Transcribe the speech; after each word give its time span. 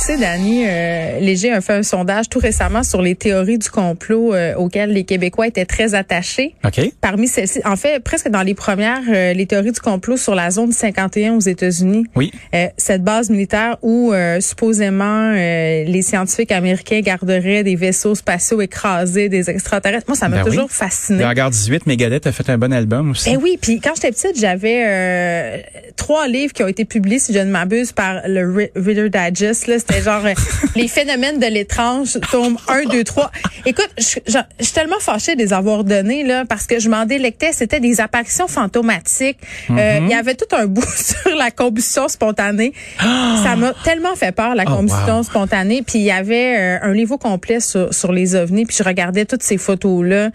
Tu 0.00 0.06
sais, 0.06 0.16
Dani, 0.16 0.64
euh, 0.66 1.20
Léger 1.20 1.52
a 1.52 1.60
fait 1.60 1.74
un 1.74 1.82
sondage 1.82 2.30
tout 2.30 2.38
récemment 2.38 2.82
sur 2.82 3.02
les 3.02 3.14
théories 3.14 3.58
du 3.58 3.68
complot 3.68 4.32
euh, 4.32 4.54
auxquelles 4.54 4.92
les 4.94 5.04
Québécois 5.04 5.46
étaient 5.46 5.66
très 5.66 5.94
attachés. 5.94 6.54
OK. 6.64 6.80
Parmi 7.02 7.28
celles-ci, 7.28 7.60
en 7.66 7.76
fait, 7.76 8.02
presque 8.02 8.30
dans 8.30 8.40
les 8.42 8.54
premières, 8.54 9.02
euh, 9.12 9.34
les 9.34 9.44
théories 9.44 9.72
du 9.72 9.80
complot 9.80 10.16
sur 10.16 10.34
la 10.34 10.50
zone 10.50 10.72
51 10.72 11.34
aux 11.34 11.40
États-Unis. 11.40 12.04
Oui. 12.16 12.32
Euh, 12.54 12.68
cette 12.78 13.04
base 13.04 13.28
militaire 13.28 13.76
où 13.82 14.10
euh, 14.14 14.40
supposément 14.40 15.34
euh, 15.36 15.84
les 15.84 16.00
scientifiques 16.02 16.52
américains 16.52 17.00
garderaient 17.02 17.62
des 17.62 17.76
vaisseaux 17.76 18.14
spatiaux 18.14 18.62
écrasés, 18.62 19.28
des 19.28 19.50
extraterrestres. 19.50 20.06
Moi, 20.08 20.16
ça 20.16 20.30
m'a 20.30 20.36
Ben 20.38 20.44
oui. 20.46 20.50
toujours 20.56 20.70
fasciné. 20.70 21.18
Le 21.18 21.26
Regard 21.26 21.50
18, 21.50 21.84
Megadeth 21.86 22.26
a 22.26 22.32
fait 22.32 22.48
un 22.48 22.56
bon 22.56 22.72
album 22.72 23.10
aussi. 23.10 23.28
Eh 23.30 23.36
oui, 23.36 23.58
puis 23.60 23.80
quand 23.80 23.92
j'étais 23.96 24.12
petite, 24.12 24.40
j'avais 24.40 24.82
euh, 24.86 25.58
trois 25.96 26.26
livres 26.26 26.54
qui 26.54 26.62
ont 26.62 26.68
été 26.68 26.86
publiés, 26.86 27.18
si 27.18 27.34
je 27.34 27.38
ne 27.40 27.50
m'abuse, 27.50 27.92
par 27.92 28.22
le 28.26 28.40
Re- 28.50 28.70
Reader 28.76 29.10
Digest. 29.10 29.66
Là, 29.66 29.76
c'était 29.90 30.02
genre 30.02 30.24
euh, 30.24 30.34
les 30.76 30.88
phénomènes 30.88 31.38
de 31.38 31.46
l'étrange, 31.46 32.18
tome 32.30 32.56
1, 32.68 32.84
2, 32.84 33.04
3. 33.04 33.30
Écoute, 33.66 33.88
je 33.98 34.04
je- 34.26 34.38
je 34.58 34.64
suis 34.64 34.72
tellement 34.74 34.98
fâchée 35.00 35.34
de 35.34 35.40
les 35.42 35.52
avoir 35.52 35.84
donnés 35.84 36.24
là 36.24 36.44
parce 36.48 36.66
que 36.66 36.78
je 36.78 36.88
m'en 36.88 37.04
délectais. 37.06 37.50
C'était 37.52 37.80
des 37.80 38.00
apparitions 38.00 38.48
fantomatiques. 38.48 39.38
Euh, 39.70 39.98
Il 40.02 40.08
y 40.08 40.14
avait 40.14 40.34
tout 40.34 40.54
un 40.54 40.66
bout 40.66 40.86
sur 40.96 41.34
la 41.36 41.50
combustion 41.50 42.08
spontanée. 42.08 42.72
Ça 42.98 43.56
m'a 43.56 43.72
tellement 43.84 44.14
fait 44.14 44.32
peur 44.32 44.54
la 44.54 44.64
Oh, 44.66 44.76
combustion 44.76 45.18
wow. 45.18 45.22
spontanée. 45.22 45.82
Puis 45.86 45.98
il 45.98 46.04
y 46.04 46.10
avait 46.10 46.56
euh, 46.58 46.78
un 46.82 46.92
livre 46.92 47.14
au 47.14 47.18
complet 47.18 47.60
sur, 47.60 47.92
sur 47.92 48.12
les 48.12 48.34
ovnis. 48.34 48.66
Puis 48.66 48.76
je 48.78 48.82
regardais 48.84 49.24
toutes 49.24 49.42
ces 49.42 49.56
photos 49.58 50.04
là. 50.06 50.30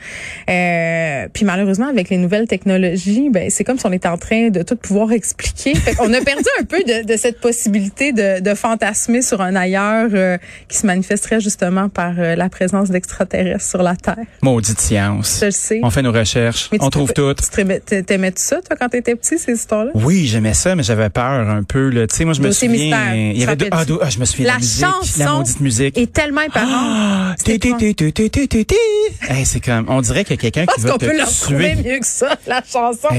Euh, 0.49 1.27
puis 1.33 1.45
malheureusement 1.45 1.87
avec 1.87 2.09
les 2.09 2.17
nouvelles 2.17 2.47
technologies, 2.47 3.29
ben 3.29 3.49
c'est 3.49 3.63
comme 3.63 3.77
si 3.79 3.85
on 3.85 3.91
était 3.91 4.07
en 4.07 4.17
train 4.17 4.49
de 4.49 4.61
tout 4.61 4.75
pouvoir 4.75 5.11
expliquer. 5.19 5.75
Fait 5.75 5.95
on 5.99 6.13
a 6.13 6.21
perdu 6.21 6.43
un 6.59 6.63
peu 6.63 6.83
de, 6.83 7.03
de 7.05 7.17
cette 7.17 7.39
possibilité 7.39 8.11
de, 8.11 8.39
de 8.41 8.53
fantasmer 8.53 9.21
sur 9.21 9.41
un 9.41 9.44
ailleurs 9.53 10.09
euh, 10.13 10.37
qui 10.69 10.77
se 10.77 10.87
manifesterait 10.87 11.41
justement 11.41 11.89
par 11.89 12.13
euh, 12.17 12.35
la 12.35 12.49
présence 12.49 12.89
d'extraterrestres 12.89 13.63
sur 13.65 13.83
la 13.83 13.95
Terre. 13.95 14.15
Maudite 14.41 14.79
science. 14.81 15.37
Je 15.41 15.45
le 15.45 15.51
sais. 15.51 15.79
On 15.83 15.89
fait 15.89 16.01
nos 16.01 16.11
recherches, 16.13 16.69
Mais 16.71 16.77
on 16.81 16.89
trouve 16.89 17.13
tout. 17.13 17.33
Tu 17.33 17.49
t'aimais- 18.03 18.31
tout 18.31 18.41
ça 18.41 18.61
toi 18.61 18.75
quand 18.79 18.89
t'étais 18.89 19.15
petit 19.15 19.37
ces 19.37 19.51
histoires 19.53 19.85
là? 19.85 19.91
Oui, 19.93 20.25
j'aimais 20.25 20.53
ça, 20.53 20.75
mais 20.75 20.83
j'avais 20.83 21.09
peur 21.09 21.47
un 21.49 21.63
peu. 21.63 21.89
Là. 21.89 22.07
Tu 22.07 22.15
sais, 22.15 22.25
moi, 22.25 22.33
je 22.33 22.41
me 22.41 22.51
souviens. 22.51 22.69
mystère, 22.71 23.13
il 23.15 23.37
y 23.37 23.43
avait 23.43 23.55
deux- 23.55 23.67
ah, 23.71 23.85
deux- 23.85 23.99
ah, 24.01 24.09
je 24.09 24.19
me 24.19 24.25
souviens 24.25 24.47
La 24.47 24.53
la 24.53 24.59
musique, 24.59 24.85
chanson 24.85 25.19
la 25.23 25.31
maudite 25.33 25.59
musique. 25.59 25.97
est 25.97 26.11
tellement 26.13 26.41
épargnante. 26.41 27.35
Ah, 29.29 29.33
c'est 29.43 29.59
comme, 29.59 29.85
on 29.89 30.01
dirait 30.01 30.23
qu'il 30.23 30.35
y 30.35 30.39
a 30.39 30.51
quelqu'un 30.51 30.65
qui 30.73 30.81
va 30.81 30.91
qu'on 30.91 30.97
te 30.97 31.05
peut 31.05 31.15
le 31.17 31.23
retrouver 31.23 31.75
tuer. 31.75 31.91
mieux 31.93 31.99
que 31.99 32.05
ça, 32.05 32.37
la 32.47 32.61
chanson. 32.61 33.09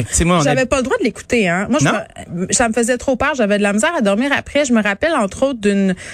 J'avais 0.42 0.66
pas 0.66 0.78
le 0.78 0.82
droit 0.82 0.96
de 0.98 1.04
l'écouter, 1.04 1.48
hein. 1.48 1.66
Moi, 1.70 1.78
je 1.80 1.84
Non? 1.86 1.92
me- 2.32 2.46
ça 2.52 2.68
me 2.68 2.72
faisait 2.74 2.98
trop 2.98 3.16
peur. 3.16 3.34
J'avais 3.34 3.58
de 3.58 3.62
la 3.62 3.72
misère 3.72 3.92
à 3.96 4.00
dormir 4.00 4.30
après. 4.36 4.64
Je 4.64 4.72
me 4.72 4.82
rappelle, 4.82 5.12
entre 5.14 5.42
autres, 5.44 5.60
d'une 5.60 5.94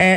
euh, 0.00 0.16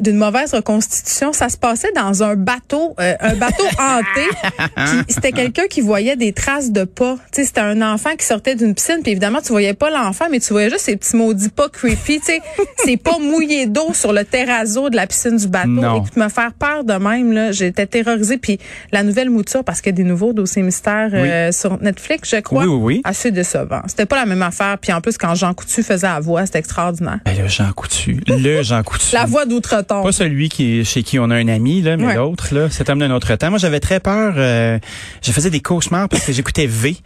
d'une 0.00 0.16
mauvaise 0.16 0.54
reconstitution. 0.54 1.32
Ça 1.32 1.48
se 1.48 1.56
passait 1.56 1.92
dans 1.94 2.22
un 2.22 2.36
bateau, 2.36 2.94
euh, 3.00 3.14
un 3.20 3.34
bateau 3.34 3.64
hanté. 3.78 4.84
C'était 5.08 5.32
quelqu'un 5.32 5.66
qui 5.68 5.80
voyait 5.80 6.16
des 6.16 6.32
traces 6.32 6.70
de 6.70 6.84
pas. 6.84 7.16
Tu 7.32 7.40
sais, 7.40 7.44
c'était 7.46 7.60
un 7.60 7.82
enfant 7.82 8.10
qui 8.16 8.24
sortait 8.24 8.54
d'une 8.54 8.74
piscine. 8.74 9.00
Puis 9.02 9.12
évidemment, 9.12 9.40
tu 9.40 9.48
voyais 9.48 9.74
pas 9.74 9.90
l'enfant, 9.90 10.26
mais 10.30 10.40
tu 10.40 10.52
voyais 10.52 10.70
juste 10.70 10.84
ces 10.84 10.96
petits 10.96 11.16
maudits 11.16 11.48
pas 11.48 11.68
creepy. 11.68 12.20
Tu 12.20 12.26
sais, 12.26 12.42
c'est 12.84 12.96
pas 12.96 13.18
mouillé 13.18 13.66
d'eau 13.66 13.92
sur 13.92 14.12
le 14.12 14.24
terrazzo 14.24 14.90
de 14.90 14.96
la 14.96 15.06
piscine 15.06 15.36
du 15.36 15.48
bateau. 15.48 15.68
Non. 15.68 15.98
Écoute, 15.98 16.16
me 16.16 16.28
faire 16.28 16.52
peur 16.52 16.84
de 16.84 16.94
même, 16.94 17.32
là, 17.32 17.52
j'étais 17.52 17.86
terrorisée. 17.86 18.38
Puis 18.38 18.58
la 18.92 19.02
nouvelle 19.02 19.30
mouture, 19.30 19.64
parce 19.64 19.80
qu'il 19.80 19.90
y 19.90 19.94
a 19.94 19.96
des 19.96 20.04
nouveaux 20.04 20.32
dossiers 20.32 20.62
mystères 20.62 21.10
euh, 21.12 21.50
sur 21.52 21.80
Netflix, 21.80 22.30
je 22.30 22.40
crois. 22.40 22.64
Oui, 22.64 22.68
oui, 22.68 22.80
oui. 22.82 23.00
Assez 23.04 23.30
décevant. 23.30 23.82
C'était 23.86 24.06
pas 24.06 24.16
la 24.16 24.26
même 24.26 24.42
affaire. 24.42 24.78
Puis 24.78 24.92
en 24.92 25.00
plus, 25.00 25.18
quand 25.18 25.34
Jean 25.34 25.54
Coutu 25.54 25.82
faisait 25.82 26.06
la 26.06 26.20
voix, 26.20 26.46
c'était 26.46 26.60
extraordinaire. 26.60 27.18
Ben, 27.24 27.36
le 27.36 27.48
Jean 27.48 27.72
Coutu. 27.72 28.20
Le 28.26 28.62
Jean 28.62 28.82
Coutu. 28.82 29.12
La 29.12 29.23
voix 29.26 29.46
d'outre-tombe. 29.46 30.04
Pas 30.04 30.12
celui 30.12 30.48
qui 30.48 30.84
chez 30.84 31.02
qui 31.02 31.18
on 31.18 31.30
a 31.30 31.34
un 31.36 31.48
ami 31.48 31.82
là, 31.82 31.96
mais 31.96 32.06
Ouais. 32.06 32.14
l'autre 32.16 32.54
là, 32.54 32.70
cet 32.70 32.90
homme 32.90 32.98
d'un 32.98 33.10
autre 33.10 33.34
temps. 33.36 33.50
Moi, 33.50 33.58
j'avais 33.58 33.80
très 33.80 34.00
peur. 34.00 34.34
euh, 34.36 34.78
je 35.22 35.32
faisais 35.32 35.50
des 35.50 35.60
cauchemars 35.60 36.08
parce 36.08 36.24
que 36.24 36.32
j'écoutais 36.32 36.66
V. 36.66 36.96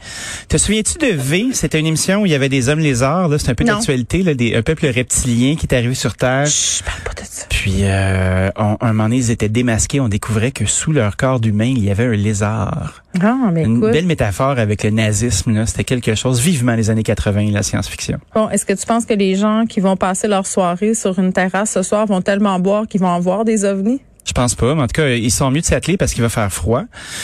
Te 0.48 0.56
souviens-tu 0.56 0.98
de 0.98 1.12
V? 1.14 1.46
C'était 1.52 1.78
une 1.80 1.86
émission 1.86 2.22
où 2.22 2.26
il 2.26 2.32
y 2.32 2.34
avait 2.34 2.48
des 2.48 2.68
hommes 2.68 2.78
lézards. 2.80 3.28
Là, 3.28 3.38
c'est 3.38 3.50
un 3.50 3.54
peu 3.54 3.64
d'actualité, 3.64 4.22
là, 4.22 4.34
des 4.34 4.54
un 4.54 4.62
peuple 4.62 4.86
reptilien 4.86 5.56
qui 5.56 5.66
est 5.66 5.74
arrivé 5.74 5.94
sur 5.94 6.14
Terre. 6.16 6.46
Chut, 6.46 6.84
parle 6.84 7.00
pas 7.02 7.22
de 7.22 7.26
ça. 7.28 7.46
Puis, 7.48 7.78
euh, 7.82 8.50
on- 8.56 8.76
un 8.80 8.88
moment 8.92 9.04
donné, 9.04 9.16
ils 9.16 9.30
étaient 9.30 9.48
démasqués. 9.48 10.00
On 10.00 10.08
découvrait 10.08 10.50
que 10.52 10.64
sous 10.66 10.92
leur 10.92 11.16
corps 11.16 11.40
d'humain, 11.40 11.72
il 11.76 11.84
y 11.84 11.90
avait 11.90 12.04
un 12.06 12.12
lézard. 12.16 13.02
Ah, 13.20 13.34
mais 13.52 13.64
Une 13.64 13.78
écoute. 13.78 13.90
belle 13.92 14.06
métaphore 14.06 14.58
avec 14.58 14.84
le 14.84 14.90
nazisme. 14.90 15.52
là. 15.54 15.66
C'était 15.66 15.82
quelque 15.84 16.14
chose 16.14 16.40
vivement 16.40 16.74
les 16.74 16.88
années 16.90 17.02
80, 17.02 17.50
la 17.52 17.62
science-fiction. 17.62 18.18
Bon, 18.34 18.48
est-ce 18.50 18.64
que 18.64 18.72
tu 18.74 18.86
penses 18.86 19.06
que 19.06 19.14
les 19.14 19.34
gens 19.34 19.64
qui 19.68 19.80
vont 19.80 19.96
passer 19.96 20.28
leur 20.28 20.46
soirée 20.46 20.94
sur 20.94 21.18
une 21.18 21.32
terrasse 21.32 21.72
ce 21.72 21.82
soir 21.82 21.97
vont 22.06 22.22
tellement 22.22 22.58
boire 22.60 22.86
qu'ils 22.86 23.00
vont 23.00 23.08
en 23.08 23.20
voir 23.20 23.44
des 23.44 23.64
ovnis? 23.64 24.00
Je 24.26 24.32
pense 24.34 24.54
pas, 24.54 24.74
mais 24.74 24.82
en 24.82 24.86
tout 24.86 24.92
cas, 25.00 25.08
ils 25.08 25.30
sont 25.30 25.50
mieux 25.50 25.60
de 25.62 25.64
s'atteler 25.64 25.96
parce 25.96 26.12
qu'il 26.12 26.20
va 26.22 26.28
faire 26.28 26.52
froid. 26.52 26.82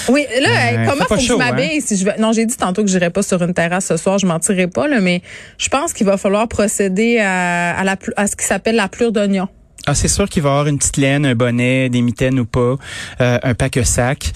Oui, 0.09 0.25
là, 0.41 0.49
Euh, 0.49 0.87
comment 0.89 1.05
faut 1.05 1.17
que 1.17 1.21
je 1.21 1.27
chaud, 1.27 1.35
hein? 1.35 1.51
m'habille 1.53 1.83
si 1.83 1.99
je 1.99 2.05
vais 2.07 2.17
Non, 2.19 2.33
j'ai 2.33 2.47
dit 2.47 2.57
tantôt 2.57 2.83
que 2.83 2.89
j'irais 2.89 3.11
pas 3.11 3.23
sur 3.23 3.43
une 3.43 3.53
terrasse 3.53 3.87
ce 3.87 3.99
soir, 3.99 4.19
je 4.19 4.27
m'en 4.27 4.39
tirerai 4.39 4.69
pas 4.69 4.89
là, 4.89 5.01
mais 5.01 5.21
je 5.59 5.69
pense 5.69 5.93
qu'il 5.93 6.07
va 6.07 6.17
falloir 6.17 6.49
procéder 6.49 7.19
à, 7.19 7.77
à 7.79 7.85
la 7.85 7.97
plu- 7.97 8.15
à 8.17 8.27
ce 8.27 8.35
qui 8.37 8.47
s'appelle 8.47 8.77
la 8.77 8.89
plure 8.89 9.13
d'oignon. 9.13 9.49
Ah, 9.87 9.95
c'est 9.95 10.09
sûr 10.09 10.27
qu'il 10.31 10.43
va 10.43 10.49
y 10.49 10.53
avoir 10.53 10.67
une 10.67 10.79
petite 10.79 10.97
laine, 10.97 11.27
un 11.27 11.35
bonnet, 11.35 11.91
des 11.91 12.01
mitaines 12.01 12.41
ou 12.41 12.47
pas, 12.47 12.77
euh, 13.21 13.39
un 13.43 13.53
pack-sac. 13.53 14.33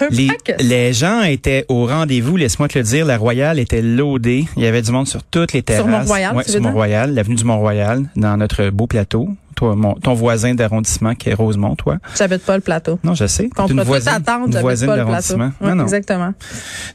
Un 0.00 0.06
Les, 0.10 0.28
pack-sac. 0.28 0.62
les 0.62 0.92
gens 0.92 1.22
étaient 1.24 1.64
au 1.68 1.86
rendez-vous, 1.86 2.36
laisse-moi 2.36 2.68
te 2.68 2.78
le 2.78 2.84
dire. 2.84 3.04
La 3.04 3.16
Royale 3.18 3.58
était 3.58 3.82
loadée. 3.82 4.44
Il 4.56 4.62
y 4.62 4.66
avait 4.66 4.80
du 4.80 4.92
monde 4.92 5.08
sur 5.08 5.24
toutes 5.24 5.54
les 5.54 5.62
terrasses. 5.64 5.88
Mont-Royal, 6.06 6.36
Ouais, 6.36 6.44
sur? 6.44 6.60
Mont-Royal, 6.60 7.12
l'avenue 7.14 7.34
du 7.34 7.42
Mont-Royal, 7.42 8.04
dans 8.14 8.36
notre 8.36 8.70
beau 8.70 8.86
plateau. 8.86 9.28
Toi, 9.62 9.76
mon, 9.76 9.94
ton 9.94 10.12
voisin 10.14 10.56
d'arrondissement 10.56 11.14
qui 11.14 11.28
est 11.28 11.34
Rosemont, 11.34 11.76
toi? 11.76 11.98
J'habite 12.18 12.44
pas 12.44 12.56
le 12.56 12.62
plateau. 12.62 12.98
Non, 13.04 13.14
je 13.14 13.28
sais. 13.28 13.48
Contre 13.48 13.70
une 13.70 13.78
toute 13.78 13.86
voisine, 13.86 14.12
une 14.48 14.58
voisine 14.58 14.88
pas 14.88 14.96
le 14.96 15.04
plateau. 15.04 15.36
d'arrondissement. 15.36 15.52
Ouais, 15.60 15.74
Non. 15.76 15.84
Exactement. 15.84 16.34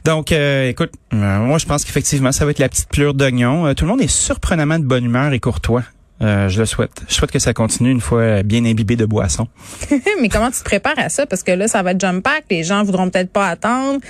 Donc, 0.04 0.32
euh, 0.32 0.68
écoute, 0.68 0.90
euh, 1.14 1.38
moi, 1.38 1.56
je 1.56 1.64
pense 1.64 1.86
qu'effectivement, 1.86 2.30
ça 2.30 2.44
va 2.44 2.50
être 2.50 2.58
la 2.58 2.68
petite 2.68 2.90
plure 2.90 3.14
d'oignon. 3.14 3.66
Euh, 3.66 3.72
tout 3.72 3.86
le 3.86 3.90
monde 3.90 4.02
est 4.02 4.06
surprenamment 4.06 4.78
de 4.78 4.84
bonne 4.84 5.06
humeur 5.06 5.32
et 5.32 5.40
courtois. 5.40 5.82
Euh, 6.20 6.50
je 6.50 6.58
le 6.58 6.66
souhaite. 6.66 7.02
Je 7.08 7.14
souhaite 7.14 7.30
que 7.30 7.38
ça 7.38 7.54
continue 7.54 7.90
une 7.90 8.02
fois 8.02 8.20
euh, 8.20 8.42
bien 8.42 8.64
imbibé 8.66 8.96
de 8.96 9.06
boisson. 9.06 9.46
mais 10.20 10.28
comment 10.28 10.50
tu 10.50 10.58
te 10.58 10.64
prépares 10.64 10.98
à 10.98 11.08
ça? 11.08 11.24
Parce 11.24 11.42
que 11.42 11.52
là, 11.52 11.68
ça 11.68 11.82
va 11.82 11.92
être 11.92 12.00
jump 12.00 12.22
pack. 12.22 12.44
Les 12.50 12.64
gens 12.64 12.82
voudront 12.82 13.08
peut-être 13.08 13.30
pas 13.30 13.46
attendre. 13.46 14.00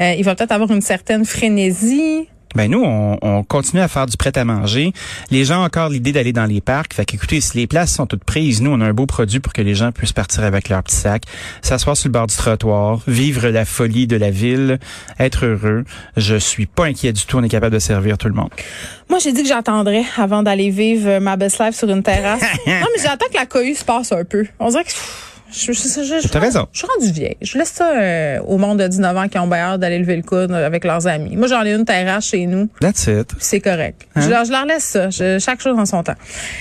Euh, 0.00 0.14
il 0.18 0.24
va 0.24 0.34
peut-être 0.34 0.52
avoir 0.52 0.72
une 0.72 0.80
certaine 0.80 1.24
frénésie. 1.24 2.28
Ben 2.58 2.68
nous, 2.68 2.82
on, 2.82 3.16
on 3.22 3.44
continue 3.44 3.80
à 3.80 3.86
faire 3.86 4.06
du 4.06 4.16
prêt 4.16 4.36
à 4.36 4.44
manger. 4.44 4.92
Les 5.30 5.44
gens 5.44 5.62
ont 5.62 5.64
encore 5.64 5.90
l'idée 5.90 6.10
d'aller 6.10 6.32
dans 6.32 6.44
les 6.44 6.60
parcs. 6.60 6.92
Fait 6.92 7.04
qu'écoutez, 7.04 7.40
si 7.40 7.56
les 7.56 7.68
places 7.68 7.94
sont 7.94 8.06
toutes 8.06 8.24
prises, 8.24 8.60
nous, 8.62 8.72
on 8.72 8.80
a 8.80 8.86
un 8.86 8.92
beau 8.92 9.06
produit 9.06 9.38
pour 9.38 9.52
que 9.52 9.62
les 9.62 9.76
gens 9.76 9.92
puissent 9.92 10.12
partir 10.12 10.42
avec 10.42 10.68
leur 10.68 10.82
petit 10.82 10.96
sac, 10.96 11.22
s'asseoir 11.62 11.96
sur 11.96 12.08
le 12.08 12.14
bord 12.14 12.26
du 12.26 12.34
trottoir, 12.34 12.98
vivre 13.06 13.46
la 13.50 13.64
folie 13.64 14.08
de 14.08 14.16
la 14.16 14.32
ville, 14.32 14.80
être 15.20 15.46
heureux. 15.46 15.84
Je 16.16 16.34
suis 16.34 16.66
pas 16.66 16.86
inquiet 16.86 17.12
du 17.12 17.26
tout. 17.26 17.38
On 17.38 17.44
est 17.44 17.48
capable 17.48 17.74
de 17.74 17.78
servir 17.78 18.18
tout 18.18 18.26
le 18.26 18.34
monde. 18.34 18.50
Moi, 19.08 19.20
j'ai 19.20 19.30
dit 19.30 19.44
que 19.44 19.48
j'attendrais 19.48 20.02
avant 20.16 20.42
d'aller 20.42 20.70
vivre 20.70 21.20
ma 21.20 21.36
best 21.36 21.60
life 21.60 21.76
sur 21.76 21.88
une 21.88 22.02
terrasse. 22.02 22.42
non, 22.66 22.72
mais 22.92 23.00
j'attends 23.00 23.28
que 23.28 23.38
la 23.38 23.46
cohue 23.46 23.76
se 23.76 23.84
passe 23.84 24.10
un 24.10 24.24
peu. 24.24 24.46
On 24.58 24.70
dirait 24.70 24.82
que 24.82 24.90
je, 25.50 25.72
je, 25.72 25.82
je, 26.02 26.20
je, 26.22 26.28
T'as 26.28 26.40
raison. 26.40 26.66
Je 26.72 26.78
suis 26.78 26.86
rendue 26.86 27.10
vieille. 27.12 27.36
Je 27.40 27.56
laisse 27.58 27.70
ça 27.72 27.90
euh, 27.92 28.38
au 28.46 28.58
monde 28.58 28.78
de 28.78 28.86
19 28.86 29.16
ans 29.16 29.28
qui 29.28 29.38
ont 29.38 29.46
bien 29.46 29.58
hâte 29.58 29.80
d'aller 29.80 29.98
lever 29.98 30.16
le 30.16 30.22
coude 30.22 30.52
avec 30.52 30.84
leurs 30.84 31.06
amis. 31.06 31.36
Moi, 31.36 31.48
j'en 31.48 31.64
ai 31.64 31.72
une 31.74 31.84
terrasse 31.84 32.26
chez 32.26 32.46
nous. 32.46 32.68
That's 32.80 33.06
it. 33.06 33.30
C'est 33.38 33.60
correct. 33.60 34.06
Hein? 34.14 34.20
Je, 34.20 34.28
leur, 34.30 34.44
je 34.44 34.50
leur 34.52 34.66
laisse 34.66 34.84
ça. 34.84 35.10
Je- 35.10 35.38
chaque 35.38 35.60
chose 35.60 35.78
en 35.78 35.86
son 35.86 36.02
temps. 36.02 36.14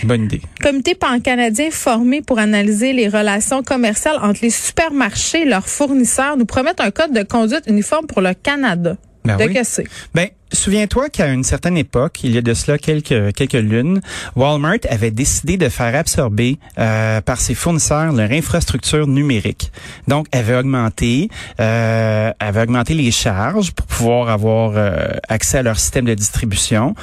Bonne 0.03 0.23
idée. 0.23 0.41
Comité 0.61 0.95
pan-canadien 0.95 1.69
formé 1.71 2.21
pour 2.21 2.39
analyser 2.39 2.93
les 2.93 3.07
relations 3.09 3.63
commerciales 3.63 4.17
entre 4.21 4.39
les 4.41 4.49
supermarchés 4.49 5.41
et 5.41 5.45
leurs 5.45 5.67
fournisseurs 5.67 6.37
nous 6.37 6.45
promettent 6.45 6.81
un 6.81 6.91
code 6.91 7.11
de 7.13 7.23
conduite 7.23 7.63
uniforme 7.67 8.07
pour 8.07 8.21
le 8.21 8.33
Canada. 8.33 8.95
Ben 9.35 9.43
de 9.43 9.49
oui. 9.49 9.53
casser. 9.53 9.85
Ben, 10.13 10.29
souviens-toi 10.51 11.09
qu'à 11.09 11.27
une 11.27 11.43
certaine 11.43 11.77
époque, 11.77 12.23
il 12.23 12.33
y 12.33 12.37
a 12.37 12.41
de 12.41 12.53
cela 12.53 12.77
quelques 12.77 13.33
quelques 13.33 13.53
lunes, 13.53 14.01
Walmart 14.35 14.79
avait 14.89 15.11
décidé 15.11 15.57
de 15.57 15.69
faire 15.69 15.95
absorber 15.95 16.59
euh, 16.79 17.21
par 17.21 17.39
ses 17.39 17.53
fournisseurs 17.53 18.13
leur 18.13 18.31
infrastructure 18.31 19.07
numérique. 19.07 19.71
Donc, 20.07 20.27
avait 20.31 20.55
augmenté, 20.55 21.29
euh, 21.59 22.31
avait 22.39 22.61
augmenté 22.61 22.93
les 22.93 23.11
charges 23.11 23.71
pour 23.71 23.85
pouvoir 23.85 24.29
avoir 24.29 24.73
euh, 24.75 25.07
accès 25.27 25.59
à 25.59 25.63
leur 25.63 25.79
système 25.79 26.05
de 26.05 26.13
distribution. 26.13 26.95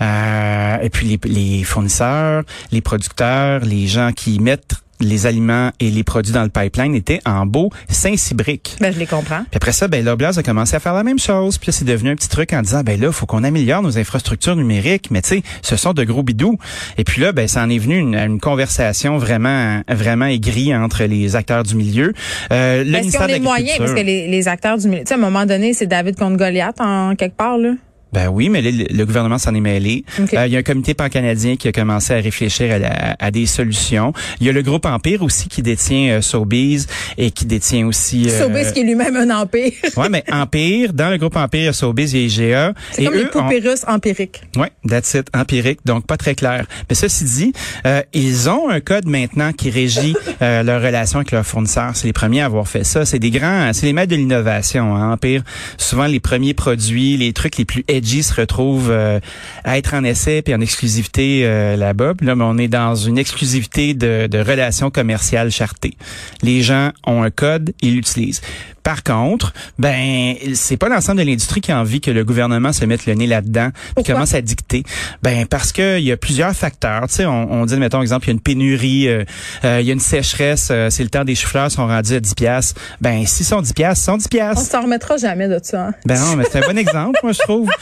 Euh, 0.00 0.76
et 0.82 0.90
puis 0.90 1.06
les, 1.06 1.20
les 1.24 1.64
fournisseurs, 1.64 2.44
les 2.72 2.80
producteurs, 2.80 3.60
les 3.60 3.86
gens 3.86 4.12
qui 4.12 4.40
mettent 4.40 4.74
les 5.00 5.26
aliments 5.26 5.70
et 5.80 5.90
les 5.90 6.04
produits 6.04 6.32
dans 6.32 6.42
le 6.42 6.48
pipeline 6.48 6.94
étaient 6.94 7.20
en 7.26 7.46
beau 7.46 7.70
Saint-Cybrique. 7.88 8.76
Ben, 8.80 8.92
je 8.92 8.98
les 8.98 9.06
comprends. 9.06 9.42
Puis 9.42 9.56
après 9.56 9.72
ça, 9.72 9.88
ben 9.88 10.04
Loblaws 10.04 10.38
a 10.38 10.42
commencé 10.42 10.76
à 10.76 10.80
faire 10.80 10.94
la 10.94 11.02
même 11.02 11.18
chose. 11.18 11.58
Puis 11.58 11.68
là, 11.68 11.72
c'est 11.72 11.84
devenu 11.84 12.10
un 12.10 12.16
petit 12.16 12.28
truc 12.28 12.52
en 12.52 12.62
disant, 12.62 12.82
ben 12.82 13.00
là, 13.00 13.12
faut 13.12 13.26
qu'on 13.26 13.44
améliore 13.44 13.82
nos 13.82 13.98
infrastructures 13.98 14.56
numériques. 14.56 15.10
Mais 15.10 15.22
tu 15.22 15.28
sais, 15.28 15.42
ce 15.62 15.76
sont 15.76 15.92
de 15.92 16.04
gros 16.04 16.22
bidous. 16.22 16.58
Et 16.98 17.04
puis 17.04 17.20
là, 17.20 17.32
ben 17.32 17.48
ça 17.48 17.62
en 17.62 17.70
est 17.70 17.78
venu 17.78 17.98
une, 17.98 18.14
une 18.14 18.40
conversation 18.40 19.18
vraiment, 19.18 19.82
vraiment 19.88 20.26
aigrie 20.26 20.74
entre 20.74 21.04
les 21.04 21.36
acteurs 21.36 21.62
du 21.62 21.74
milieu. 21.74 22.12
Euh, 22.52 22.84
le 22.84 22.96
Est-ce 22.96 23.16
qu'on 23.16 23.26
est 23.26 23.40
moyen? 23.40 23.74
Parce 23.78 23.94
que 23.94 24.00
les, 24.00 24.28
les 24.28 24.48
acteurs 24.48 24.78
du 24.78 24.88
milieu, 24.88 25.02
tu 25.02 25.08
sais, 25.08 25.14
à 25.14 25.16
un 25.16 25.20
moment 25.20 25.46
donné, 25.46 25.74
c'est 25.74 25.86
David 25.86 26.16
contre 26.16 26.36
Goliath 26.36 26.80
en 26.80 27.14
quelque 27.16 27.36
part, 27.36 27.58
là. 27.58 27.72
Ben 28.12 28.28
oui, 28.28 28.48
mais 28.48 28.60
le, 28.62 28.70
le 28.90 29.06
gouvernement 29.06 29.38
s'en 29.38 29.54
est 29.54 29.60
mêlé. 29.60 30.04
OK. 30.18 30.34
Euh, 30.34 30.46
il 30.46 30.52
y 30.52 30.56
a 30.56 30.58
un 30.58 30.62
comité 30.62 30.94
pan-canadien 30.94 31.56
qui 31.56 31.68
a 31.68 31.72
commencé 31.72 32.12
à 32.12 32.16
réfléchir 32.16 32.72
à, 32.74 32.78
la- 32.78 33.16
à 33.18 33.30
des 33.30 33.46
solutions. 33.46 34.12
Il 34.40 34.46
y 34.46 34.50
a 34.50 34.52
le 34.52 34.62
groupe 34.62 34.86
Empire 34.86 35.22
aussi 35.22 35.48
qui 35.48 35.62
détient 35.62 36.14
euh, 36.18 36.20
Sobeys 36.20 36.86
et 37.18 37.30
qui 37.30 37.46
détient 37.46 37.86
aussi... 37.86 38.28
euh, 38.28 38.38
Sobeys 38.38 38.72
qui 38.72 38.80
est 38.80 38.84
lui-même 38.84 39.16
un 39.16 39.30
empire. 39.40 39.72
Ouais, 39.96 40.08
mais 40.08 40.24
Empire, 40.30 40.92
dans 40.92 41.10
le 41.10 41.18
groupe 41.18 41.36
Empire, 41.36 41.60
il 41.60 41.64
y 41.64 41.68
a 41.68 41.72
Sobeys, 41.72 42.10
il 42.12 42.18
y 42.18 42.22
a 42.22 42.26
IGA. 42.48 42.74
C'est 42.92 43.04
comme 43.04 43.14
les 43.14 43.20
eux 43.22 43.26
ont- 43.36 43.42
poupées 43.42 43.60
russes 43.68 43.84
empiriques. 43.86 44.40
Ouais, 44.56 44.70
that's 44.88 45.14
it, 45.14 45.26
empirique, 45.34 45.80
donc 45.84 46.06
pas 46.06 46.16
très 46.16 46.34
clair. 46.34 46.64
Mais 46.88 46.94
ceci 46.94 47.24
dit, 47.24 47.52
euh, 47.86 48.02
ils 48.12 48.48
ont 48.48 48.68
un 48.70 48.80
code 48.80 49.06
maintenant 49.06 49.52
qui 49.52 49.70
régit 49.70 50.14
euh, 50.42 50.62
leur 50.62 50.82
relation 50.82 51.18
avec 51.18 51.30
leurs 51.32 51.46
fournisseurs. 51.46 51.92
C'est 51.94 52.06
les 52.06 52.12
premiers 52.12 52.40
à 52.40 52.46
avoir 52.46 52.66
fait 52.68 52.84
ça. 52.84 53.04
C'est 53.04 53.18
des 53.18 53.30
grands, 53.30 53.70
c'est 53.72 53.86
les 53.86 53.92
maîtres 53.92 54.10
de 54.10 54.16
l'innovation. 54.16 54.96
Hein, 54.96 55.12
Empire, 55.12 55.42
souvent 55.78 56.06
les 56.06 56.20
premiers 56.20 56.54
produits, 56.54 57.16
les 57.16 57.32
trucs 57.32 57.56
les 57.56 57.64
plus 57.64 57.84
se 58.04 58.34
retrouvent 58.34 58.90
euh, 58.90 59.20
à 59.64 59.78
être 59.78 59.94
en 59.94 60.04
essai 60.04 60.42
puis 60.42 60.54
en 60.54 60.60
exclusivité 60.60 61.42
euh, 61.44 61.76
là-bas. 61.76 62.14
Là, 62.20 62.34
mais 62.34 62.44
on 62.44 62.58
est 62.58 62.68
dans 62.68 62.94
une 62.94 63.18
exclusivité 63.18 63.94
de, 63.94 64.26
de 64.26 64.38
relations 64.38 64.90
commerciales 64.90 65.50
chartées. 65.50 65.96
Les 66.42 66.62
gens 66.62 66.90
ont 67.06 67.22
un 67.22 67.30
code, 67.30 67.72
ils 67.82 67.94
l'utilisent. 67.94 68.40
Par 68.82 69.02
contre, 69.02 69.52
ben 69.78 70.34
c'est 70.54 70.76
pas 70.76 70.88
l'ensemble 70.88 71.18
de 71.20 71.24
l'industrie 71.26 71.60
qui 71.60 71.70
a 71.72 71.78
envie 71.80 72.00
que 72.00 72.10
le 72.10 72.24
gouvernement 72.24 72.72
se 72.72 72.84
mette 72.84 73.06
le 73.06 73.14
nez 73.14 73.26
là-dedans 73.26 73.70
Pourquoi? 73.94 74.14
commence 74.14 74.34
à 74.34 74.40
dicter. 74.40 74.82
Ben 75.22 75.46
parce 75.46 75.72
que 75.72 75.98
il 75.98 76.04
y 76.04 76.12
a 76.12 76.16
plusieurs 76.16 76.54
facteurs. 76.54 77.06
Tu 77.08 77.14
sais, 77.16 77.26
on, 77.26 77.52
on 77.52 77.66
dit 77.66 77.76
mettons 77.76 78.00
exemple, 78.02 78.26
il 78.26 78.28
y 78.28 78.30
a 78.30 78.34
une 78.34 78.40
pénurie, 78.40 79.08
euh, 79.08 79.24
euh, 79.64 79.78
il 79.80 79.86
y 79.86 79.90
a 79.90 79.92
une 79.92 80.00
sécheresse, 80.00 80.68
euh, 80.70 80.88
c'est 80.90 81.02
le 81.02 81.10
temps 81.10 81.24
des 81.24 81.34
chou-fleurs 81.34 81.70
sont 81.70 81.86
rendus 81.86 82.14
à 82.14 82.20
10 82.20 82.34
piastres. 82.34 82.80
Ben 83.00 83.26
s'ils 83.26 83.46
sont 83.46 83.60
10 83.60 83.72
piastres, 83.74 84.02
ils 84.02 84.06
sont 84.12 84.16
10 84.16 84.24
On 84.26 84.28
piastres. 84.28 84.70
s'en 84.70 84.82
remettra 84.82 85.16
jamais 85.16 85.48
de 85.48 85.58
ça. 85.62 85.88
hein. 85.88 85.94
Ben 86.06 86.18
non, 86.18 86.36
mais 86.36 86.44
c'est 86.50 86.64
un 86.64 86.68
bon 86.68 86.78
exemple, 86.78 87.18
moi 87.22 87.32
je 87.32 87.38
trouve. 87.38 87.68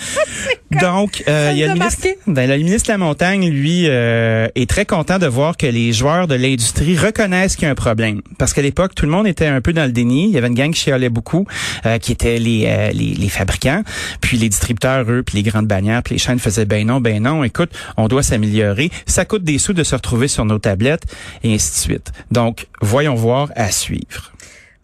Donc, 0.80 1.24
euh, 1.28 1.50
il 1.52 1.58
y 1.58 1.64
a 1.64 1.68
le 1.68 1.74
ministre, 1.74 2.06
ben, 2.26 2.48
le 2.48 2.56
ministre 2.58 2.88
de 2.88 2.92
la 2.92 2.98
Montagne, 2.98 3.48
lui, 3.48 3.84
euh, 3.86 4.48
est 4.54 4.68
très 4.68 4.84
content 4.84 5.18
de 5.18 5.26
voir 5.26 5.56
que 5.56 5.66
les 5.66 5.92
joueurs 5.92 6.26
de 6.28 6.34
l'industrie 6.34 6.96
reconnaissent 6.96 7.56
qu'il 7.56 7.64
y 7.64 7.68
a 7.68 7.70
un 7.70 7.74
problème. 7.74 8.20
Parce 8.38 8.52
qu'à 8.52 8.60
l'époque, 8.62 8.94
tout 8.94 9.06
le 9.06 9.10
monde 9.10 9.26
était 9.26 9.46
un 9.46 9.60
peu 9.62 9.72
dans 9.72 9.84
le 9.86 9.92
déni. 9.92 10.24
Il 10.28 10.30
y 10.30 10.38
avait 10.38 10.48
une 10.48 10.54
gang 10.54 10.70
qui 10.70 10.80
chialait 10.98 11.08
beaucoup, 11.08 11.46
euh, 11.86 11.98
qui 11.98 12.12
étaient 12.12 12.38
les, 12.38 12.64
euh, 12.66 12.90
les, 12.90 13.14
les 13.14 13.28
fabricants, 13.28 13.82
puis 14.20 14.36
les 14.36 14.48
distributeurs, 14.48 15.10
eux, 15.10 15.22
puis 15.22 15.36
les 15.36 15.42
grandes 15.42 15.66
bannières, 15.66 16.02
puis 16.02 16.14
les 16.14 16.18
chaînes 16.18 16.38
faisaient 16.38 16.64
ben 16.64 16.86
non, 16.86 17.00
ben 17.00 17.22
non, 17.22 17.44
écoute, 17.44 17.70
on 17.96 18.08
doit 18.08 18.22
s'améliorer. 18.22 18.90
Ça 19.06 19.24
coûte 19.24 19.44
des 19.44 19.58
sous 19.58 19.72
de 19.72 19.84
se 19.84 19.94
retrouver 19.94 20.28
sur 20.28 20.44
nos 20.44 20.58
tablettes, 20.58 21.04
et 21.42 21.54
ainsi 21.54 21.70
de 21.70 21.76
suite. 21.76 22.12
Donc, 22.30 22.66
voyons 22.80 23.14
voir 23.14 23.50
à 23.54 23.70
suivre. 23.70 24.32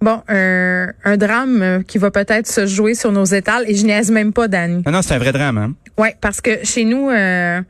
Bon, 0.01 0.23
un, 0.29 0.93
un 1.05 1.17
drame 1.17 1.63
euh, 1.63 1.83
qui 1.83 1.99
va 1.99 2.11
peut-être 2.11 2.47
se 2.47 2.67
jouer 2.67 2.95
sur 2.95 3.11
nos 3.11 3.25
étals 3.25 3.65
et 3.67 3.75
je 3.75 3.87
niaise 3.87 4.11
même 4.11 4.33
pas, 4.35 4.49
Dani. 4.49 4.83
Non, 4.85 4.93
non, 4.93 5.03
c'est 5.03 5.15
un 5.15 5.19
vrai 5.19 5.33
drame, 5.33 5.57
hein? 5.57 5.73
Oui, 5.97 6.09
parce 6.21 6.43
que 6.43 6.63
chez 6.63 6.85
nous, 6.85 7.09
euh, 7.09 7.63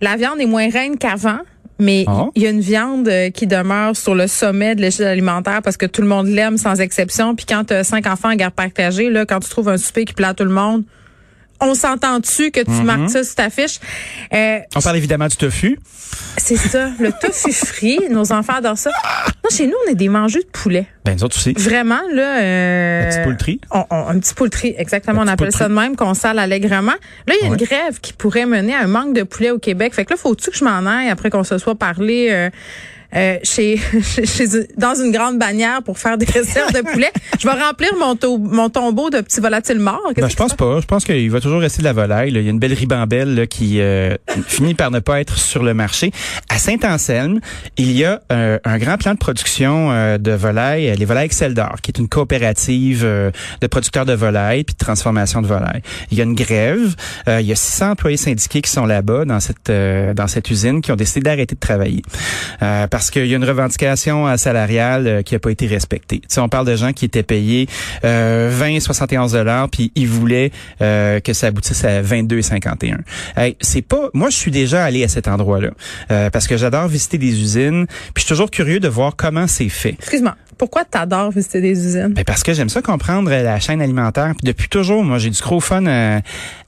la 0.00 0.16
viande 0.16 0.40
est 0.40 0.46
moins 0.46 0.70
reine 0.70 0.96
qu'avant. 0.96 1.40
Mais 1.78 2.04
Ah. 2.06 2.26
il 2.34 2.42
y 2.42 2.46
a 2.46 2.50
une 2.50 2.60
viande 2.60 3.08
euh, 3.08 3.30
qui 3.30 3.46
demeure 3.46 3.96
sur 3.96 4.14
le 4.14 4.26
sommet 4.26 4.74
de 4.74 4.80
l'échelle 4.80 5.06
alimentaire 5.06 5.62
parce 5.62 5.76
que 5.76 5.86
tout 5.86 6.02
le 6.02 6.08
monde 6.08 6.26
l'aime 6.28 6.58
sans 6.58 6.80
exception. 6.80 7.34
Puis 7.34 7.46
quand 7.48 7.64
tu 7.64 7.74
as 7.74 7.84
cinq 7.84 8.06
enfants 8.06 8.28
à 8.28 8.36
garde 8.36 8.54
partagée, 8.54 9.10
là, 9.10 9.26
quand 9.26 9.40
tu 9.40 9.48
trouves 9.48 9.68
un 9.68 9.76
souper 9.78 10.04
qui 10.04 10.12
plaît 10.14 10.26
à 10.28 10.34
tout 10.34 10.44
le 10.44 10.50
monde, 10.50 10.84
on 11.62 11.74
s'entend-tu 11.74 12.50
que 12.50 12.60
tu 12.60 12.70
Mm-hmm. 12.70 12.82
marques 12.84 13.10
ça 13.10 13.24
sur 13.24 13.34
ta 13.34 13.50
fiche? 13.50 13.78
Euh, 14.34 14.58
On 14.76 14.80
parle 14.80 14.96
évidemment 14.96 15.26
du 15.28 15.36
tofu. 15.36 15.78
c'est 16.36 16.56
ça, 16.56 16.90
le 16.98 17.10
tofu 17.12 17.52
frit. 17.66 18.00
Nos 18.10 18.32
enfants 18.32 18.54
adorent 18.54 18.78
ça. 18.78 18.90
Non, 19.44 19.50
chez 19.56 19.66
nous, 19.66 19.74
on 19.86 19.90
est 19.90 19.94
des 19.94 20.08
mangeux 20.08 20.40
de 20.42 20.46
poulet. 20.48 20.86
Ben, 21.04 21.14
nous 21.14 21.24
autres 21.24 21.36
aussi. 21.36 21.52
Vraiment, 21.56 22.00
là. 22.12 22.40
Euh, 22.40 23.02
Un 23.06 23.10
petit 23.10 23.22
poultry. 23.24 23.60
on- 23.70 23.84
on- 23.90 24.06
un 24.08 24.18
petit 24.18 24.34
poultry, 24.34 24.74
exactement. 24.78 25.20
Un 25.22 25.24
on 25.24 25.28
appelle 25.28 25.52
ça 25.52 25.68
de 25.68 25.74
même, 25.74 25.96
qu'on 25.96 26.14
sale 26.14 26.38
allègrement. 26.38 26.92
Là, 27.26 27.34
il 27.40 27.44
y 27.44 27.46
a 27.46 27.50
Ouais. 27.50 27.56
une 27.58 27.64
grève 27.66 28.00
qui 28.00 28.12
pourrait 28.12 28.46
mener 28.46 28.74
à 28.74 28.80
un 28.80 28.86
manque 28.86 29.14
de 29.14 29.22
poulet 29.22 29.50
au 29.50 29.58
Québec. 29.58 29.94
Fait 29.94 30.04
que 30.04 30.10
là, 30.10 30.16
faut-tu 30.16 30.50
que 30.50 30.56
je 30.56 30.64
m'en 30.64 30.86
aille 30.86 31.08
après 31.10 31.30
qu'on 31.30 31.44
se 31.44 31.58
soit 31.58 31.74
parlé 31.74 32.28
euh, 32.30 32.50
euh, 33.14 33.36
chez, 33.42 33.76
chez- 34.24 34.66
dans 34.76 34.94
une 34.94 35.12
grande 35.12 35.38
bannière 35.38 35.82
pour 35.82 35.98
faire 35.98 36.18
des 36.18 36.26
réserves 36.26 36.72
de 36.72 36.80
poulet? 36.80 37.10
Je 37.40 37.46
vais 37.48 37.54
remplir 37.62 37.90
mon, 37.98 38.16
to- 38.16 38.38
mon 38.38 38.68
tombeau 38.70 39.10
de 39.10 39.20
petits 39.20 39.40
volatiles 39.40 39.78
morts. 39.78 40.00
Ben, 40.16 40.28
je 40.28 40.36
pense 40.36 40.54
pas. 40.54 40.80
Je 40.80 40.86
pense 40.86 41.04
qu'il 41.04 41.30
va 41.30 41.40
toujours 41.40 41.60
rester 41.60 41.80
de 41.80 41.84
la 41.84 41.92
volaille. 41.92 42.30
là. 42.30 42.40
Il 42.40 42.44
y 42.44 42.48
a 42.48 42.50
une 42.50 42.58
belle 42.58 42.72
ribambelle 42.72 43.34
là, 43.34 43.46
qui 43.46 43.80
euh, 43.80 44.14
finit 44.46 44.74
par 44.74 44.90
ne 44.90 44.98
pas 45.00 45.20
être 45.20 45.36
sur 45.38 45.62
le 45.62 45.74
marché. 45.74 46.10
À 46.48 46.58
Saint-Anselme, 46.58 47.40
il 47.76 47.92
y 47.92 48.04
a 48.04 48.20
euh, 48.32 48.58
un 48.64 48.78
grand 48.78 48.96
plan 48.96 49.12
de 49.14 49.18
production 49.18 49.90
euh, 49.92 50.18
de 50.18 50.32
volailles, 50.32 50.90
euh, 50.90 50.94
les 50.94 51.04
volailles 51.04 51.26
Excel 51.26 51.54
d'Or, 51.54 51.76
qui 51.82 51.90
est 51.90 51.98
une 51.98 52.08
coopérative 52.08 53.02
euh, 53.04 53.30
de 53.60 53.66
producteurs 53.66 54.06
de 54.06 54.14
volailles 54.14 54.64
puis 54.64 54.74
de 54.74 54.84
transformation 54.84 55.42
de 55.42 55.46
volailles. 55.46 55.82
Il 56.10 56.18
y 56.18 56.20
a 56.20 56.24
une 56.24 56.34
grève. 56.34 56.94
Euh, 57.28 57.40
il 57.40 57.46
y 57.46 57.52
a 57.52 57.56
600 57.56 57.90
employés 57.92 58.16
syndiqués 58.16 58.62
qui 58.62 58.70
sont 58.70 58.86
là-bas 58.86 59.24
dans 59.24 59.40
cette 59.40 59.70
euh, 59.70 60.14
dans 60.14 60.26
cette 60.26 60.50
usine 60.50 60.80
qui 60.82 60.92
ont 60.92 60.96
décidé 60.96 61.20
d'arrêter 61.20 61.54
de 61.54 61.60
travailler 61.60 62.02
parce 63.02 63.10
qu'il 63.10 63.26
y 63.26 63.34
a 63.34 63.36
une 63.36 63.44
revendication 63.44 64.28
euh, 64.28 64.36
salariale 64.36 65.06
euh, 65.08 65.22
qui 65.22 65.34
n'a 65.34 65.40
pas 65.40 65.50
été 65.50 65.66
respectée. 65.66 66.20
Tu 66.20 66.26
sais, 66.28 66.40
on 66.40 66.48
parle 66.48 66.68
de 66.68 66.76
gens 66.76 66.92
qui 66.92 67.04
étaient 67.04 67.24
payés 67.24 67.66
euh, 68.04 68.48
20, 68.52 68.78
71 68.78 69.32
dollars, 69.32 69.68
puis 69.68 69.90
ils 69.96 70.06
voulaient 70.06 70.52
euh, 70.80 71.18
que 71.18 71.32
ça 71.32 71.48
aboutisse 71.48 71.84
à 71.84 72.00
22,51. 72.00 72.98
Hey, 73.36 73.56
c'est 73.60 73.82
pas. 73.82 74.08
Moi, 74.14 74.30
je 74.30 74.36
suis 74.36 74.52
déjà 74.52 74.84
allé 74.84 75.02
à 75.02 75.08
cet 75.08 75.26
endroit-là 75.26 75.70
euh, 76.12 76.30
parce 76.30 76.46
que 76.46 76.56
j'adore 76.56 76.86
visiter 76.86 77.18
des 77.18 77.40
usines, 77.40 77.86
puis 77.88 78.12
je 78.18 78.20
suis 78.20 78.28
toujours 78.28 78.52
curieux 78.52 78.78
de 78.78 78.86
voir 78.86 79.16
comment 79.16 79.48
c'est 79.48 79.68
fait. 79.68 79.96
Excuse-moi. 79.98 80.36
Pourquoi 80.58 80.84
t'adores 80.84 81.32
visiter 81.32 81.60
des 81.60 81.86
usines? 81.86 82.12
Ben 82.14 82.22
parce 82.24 82.44
que 82.44 82.52
j'aime 82.52 82.68
ça 82.68 82.82
comprendre 82.82 83.30
la 83.30 83.58
chaîne 83.58 83.82
alimentaire. 83.82 84.32
Puis 84.38 84.46
depuis 84.46 84.68
toujours, 84.68 85.02
moi, 85.02 85.18
j'ai 85.18 85.30
du 85.30 85.40
gros 85.40 85.58
fun 85.58 85.86
à, 85.86 86.18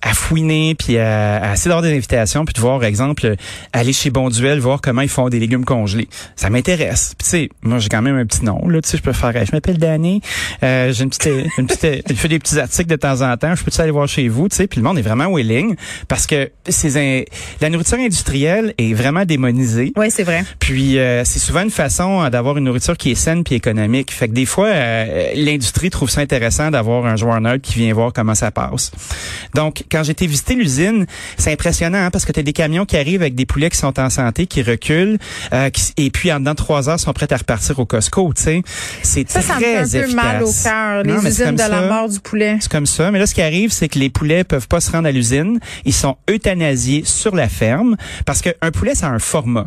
à 0.03 0.15
fouiner, 0.15 0.75
puis 0.75 0.99
à, 0.99 1.37
à 1.37 1.53
essayer 1.53 1.69
d'avoir 1.69 1.83
des 1.83 1.95
invitations, 1.95 2.45
puis 2.45 2.55
de 2.55 2.61
voir, 2.61 2.83
exemple, 2.83 3.37
aller 3.73 3.93
chez 3.93 4.11
Bonduel, 4.11 4.59
voir 4.59 4.81
comment 4.81 5.03
ils 5.03 5.09
font 5.09 5.29
des 5.29 5.39
légumes 5.39 5.65
congelés. 5.65 6.09
Ça 6.37 6.51
m'intéresse. 6.51 7.15
Puis 7.19 7.25
tu 7.25 7.31
sais, 7.31 7.49
moi, 7.63 7.79
j'ai 7.79 7.89
quand 7.89 8.03
même 8.03 8.17
un 8.17 8.27
petit 8.27 8.45
nom, 8.45 8.67
là. 8.69 8.81
Tu 8.81 8.89
sais, 8.89 8.97
je 8.97 9.03
peux 9.03 9.13
faire, 9.13 9.33
je 9.45 9.53
m'appelle 9.53 9.79
Danny, 9.79 10.21
euh, 10.63 10.93
j'ai 10.93 11.05
une 11.05 11.11
petite, 11.11 11.31
une 11.59 11.67
petite, 11.67 12.05
je 12.09 12.15
fais 12.15 12.29
des 12.29 12.39
petits 12.39 12.59
articles 12.59 12.89
de 12.89 12.97
temps 12.97 13.21
en 13.21 13.37
temps. 13.37 13.55
Je 13.55 13.63
peux 13.65 13.71
aller 13.83 13.91
voir 13.91 14.09
chez 14.09 14.29
vous, 14.29 14.49
tu 14.49 14.57
sais. 14.57 14.67
Puis 14.67 14.81
le 14.81 14.85
monde 14.85 14.99
est 14.99 15.03
vraiment 15.03 15.33
willing 15.35 15.77
parce 16.09 16.27
que 16.27 16.51
c'est 16.69 16.97
un- 16.97 17.23
la 17.61 17.71
nourriture 17.71 17.99
industrielle 17.99 18.75
est 18.79 18.95
vraiment 18.95 19.25
démonisée. 19.25 19.93
Oui, 19.97 20.11
c'est 20.11 20.23
vrai. 20.25 20.45
Puis 20.59 20.99
euh, 20.99 21.25
c'est 21.25 21.39
souvent 21.39 21.63
une 21.63 21.71
façon 21.71 22.23
euh, 22.23 22.31
d'avoir 22.31 22.57
une 22.57 22.65
nourriture 22.65 22.97
qui 22.97 23.11
est 23.11 23.15
saine 23.15 23.45
puis 23.45 23.55
économique. 23.57 24.13
Fait 24.13 24.29
que 24.29 24.33
des 24.33 24.47
fois, 24.47 24.69
euh, 24.69 25.33
l'industrie 25.35 25.91
trouve 25.91 26.09
ça 26.11 26.21
intéressant 26.21 26.71
d'avoir 26.71 27.07
un 27.07 27.17
joueur 27.17 27.41
neutre 27.41 27.63
qui 27.63 27.79
vient 27.79 27.93
voir 27.93 28.13
comment 28.13 28.35
ça 28.35 28.51
passe. 28.51 28.91
Donc, 29.55 29.85
quand 29.91 30.03
été 30.09 30.27
visiter 30.27 30.55
l'usine, 30.55 31.07
c'est 31.39 31.53
impressionnant 31.53 31.99
hein, 31.99 32.11
parce 32.11 32.25
que 32.25 32.33
tu 32.33 32.41
as 32.41 32.43
des 32.43 32.53
camions 32.53 32.85
qui 32.85 32.97
arrivent 32.97 33.23
avec 33.23 33.35
des 33.35 33.47
poulets 33.47 33.71
qui 33.71 33.79
sont 33.79 33.99
en 33.99 34.11
santé, 34.11 34.47
qui 34.47 34.63
reculent, 34.63 35.19
euh, 35.53 35.71
qui- 35.71 35.93
et 35.97 36.11
puis 36.15 36.33
en 36.33 36.39
dedans 36.39 36.53
de 36.53 36.57
trois 36.57 36.89
heures, 36.89 36.99
sont 36.99 37.13
prêts 37.13 37.31
à 37.31 37.37
repartir 37.37 37.79
au 37.79 37.85
Costco. 37.85 38.33
Tu 38.35 38.43
sais, 38.43 38.63
c'est 39.03 39.31
Ça, 39.31 39.43
ça 39.43 39.57
me 39.57 39.61
fait 39.61 39.83
très 39.85 40.07
peu 40.07 40.15
mal 40.15 40.43
au 40.43 40.47
efficace. 40.47 40.63
cœur, 40.63 41.03
les 41.03 41.29
usines 41.29 41.57
de 41.57 41.59
la 41.59 41.89
mort 41.89 42.09
du 42.09 42.21
poulet. 42.21 42.57
C'est 42.61 42.71
comme 42.71 42.87
ça. 42.87 43.11
Mais 43.11 43.19
là, 43.19 43.27
ce 43.27 43.35
qui 43.35 43.43
arrive, 43.43 43.73
c'est 43.73 43.89
que 43.89 43.99
les 43.99 44.09
poulets 44.09 44.45
peuvent 44.45 44.69
pas 44.69 44.81
se 44.81 44.91
rendre 44.91 45.09
à 45.09 45.13
l'usine. 45.13 45.59
Ils 45.85 45.93
sont 45.93 46.17
euthanasiés 46.31 47.03
sur 47.05 47.35
la 47.35 47.49
ferme 47.49 47.97
parce 48.25 48.41
qu'un 48.41 48.71
poulet, 48.73 48.95
ça 48.95 49.09
a 49.09 49.11
un 49.11 49.19
format. 49.19 49.67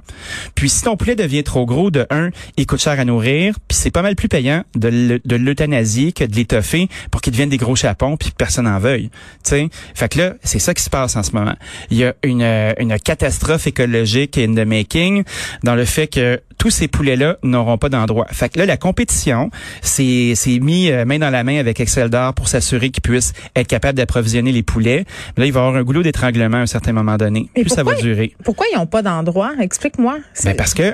Puis 0.56 0.70
si 0.70 0.84
ton 0.84 0.96
poulet 0.96 1.16
devient 1.16 1.44
trop 1.44 1.66
gros, 1.66 1.92
de 1.92 2.08
un, 2.10 2.30
il 2.56 2.66
coûte 2.66 2.82
cher 2.82 3.00
à 3.00 3.06
nourrir, 3.06 3.56
puis 3.68 3.78
c'est 3.78 3.92
pas 3.92 4.02
mal 4.02 4.16
plus 4.16 4.30
payant 4.30 4.64
de 4.76 5.36
l'euthanasier 5.36 6.14
que 6.14 6.24
de 6.24 6.36
l'étoffer 6.36 6.88
pour 7.12 7.22
qu'il 7.22 7.34
devienne 7.34 7.50
des 7.50 7.58
gros 7.58 7.76
chapons 7.76 8.16
puis 8.18 8.32
que 8.32 8.36
personne 8.36 8.66
n'en 8.66 8.80
veuille. 8.80 9.10
Tu 9.44 9.50
sais, 9.50 9.70
fait 9.94 10.10
que 10.10 10.20
là, 10.20 10.34
c'est 10.44 10.60
ça 10.60 10.74
qui 10.74 10.82
se 10.82 10.90
passe 10.90 11.16
en 11.18 11.24
ce 11.24 11.32
moment. 11.32 11.56
Il 11.92 11.98
y 11.98 12.06
a 12.06 12.14
une, 12.24 12.42
euh, 12.42 12.74
une 12.80 12.98
catastrophe 13.00 13.68
écologique 13.68 14.38
in 14.38 14.54
the 14.56 14.66
making 14.66 15.24
dans 15.64 15.76
le 15.76 15.86
fait 15.86 16.08
que 16.08 16.37
it. 16.38 16.47
Tous 16.58 16.70
ces 16.70 16.88
poulets-là 16.88 17.38
n'auront 17.44 17.78
pas 17.78 17.90
d'endroit. 17.90 18.28
Fait 18.32 18.50
que 18.50 18.60
là, 18.60 18.66
la 18.66 18.78
compétition, 18.78 19.50
c'est 19.82 20.34
c'est 20.36 20.60
mis 20.60 20.90
euh, 20.92 21.06
main 21.06 21.20
dans 21.20 21.30
la 21.30 21.44
main 21.44 21.58
avec 21.60 21.80
Excel 21.80 22.10
d'or 22.10 22.34
pour 22.34 22.48
s'assurer 22.48 22.90
qu'ils 22.90 23.02
puissent 23.04 23.34
être 23.56 23.68
capables 23.68 23.98
d'approvisionner 23.98 24.52
les 24.52 24.64
poulets. 24.64 25.06
Mais 25.38 25.42
là, 25.44 25.46
il 25.48 25.54
va 25.54 25.60
y 25.60 25.64
avoir 25.64 25.76
un 25.76 25.84
goulot 25.84 26.04
d'étranglement 26.04 26.58
à 26.58 26.62
un 26.62 26.66
certain 26.66 26.94
moment 26.94 27.18
donné. 27.18 27.50
Mais 27.56 27.64
Plus 27.64 27.70
ça 27.70 27.78
va 27.84 27.92
pourquoi- 27.92 28.02
durer. 28.02 28.36
Pourquoi 28.44 28.66
ils 28.74 28.78
n'ont 28.78 28.86
pas 28.88 29.02
d'endroit? 29.02 29.52
Explique-moi. 29.60 30.18
Ben 30.44 30.56
parce 30.56 30.74
que 30.74 30.94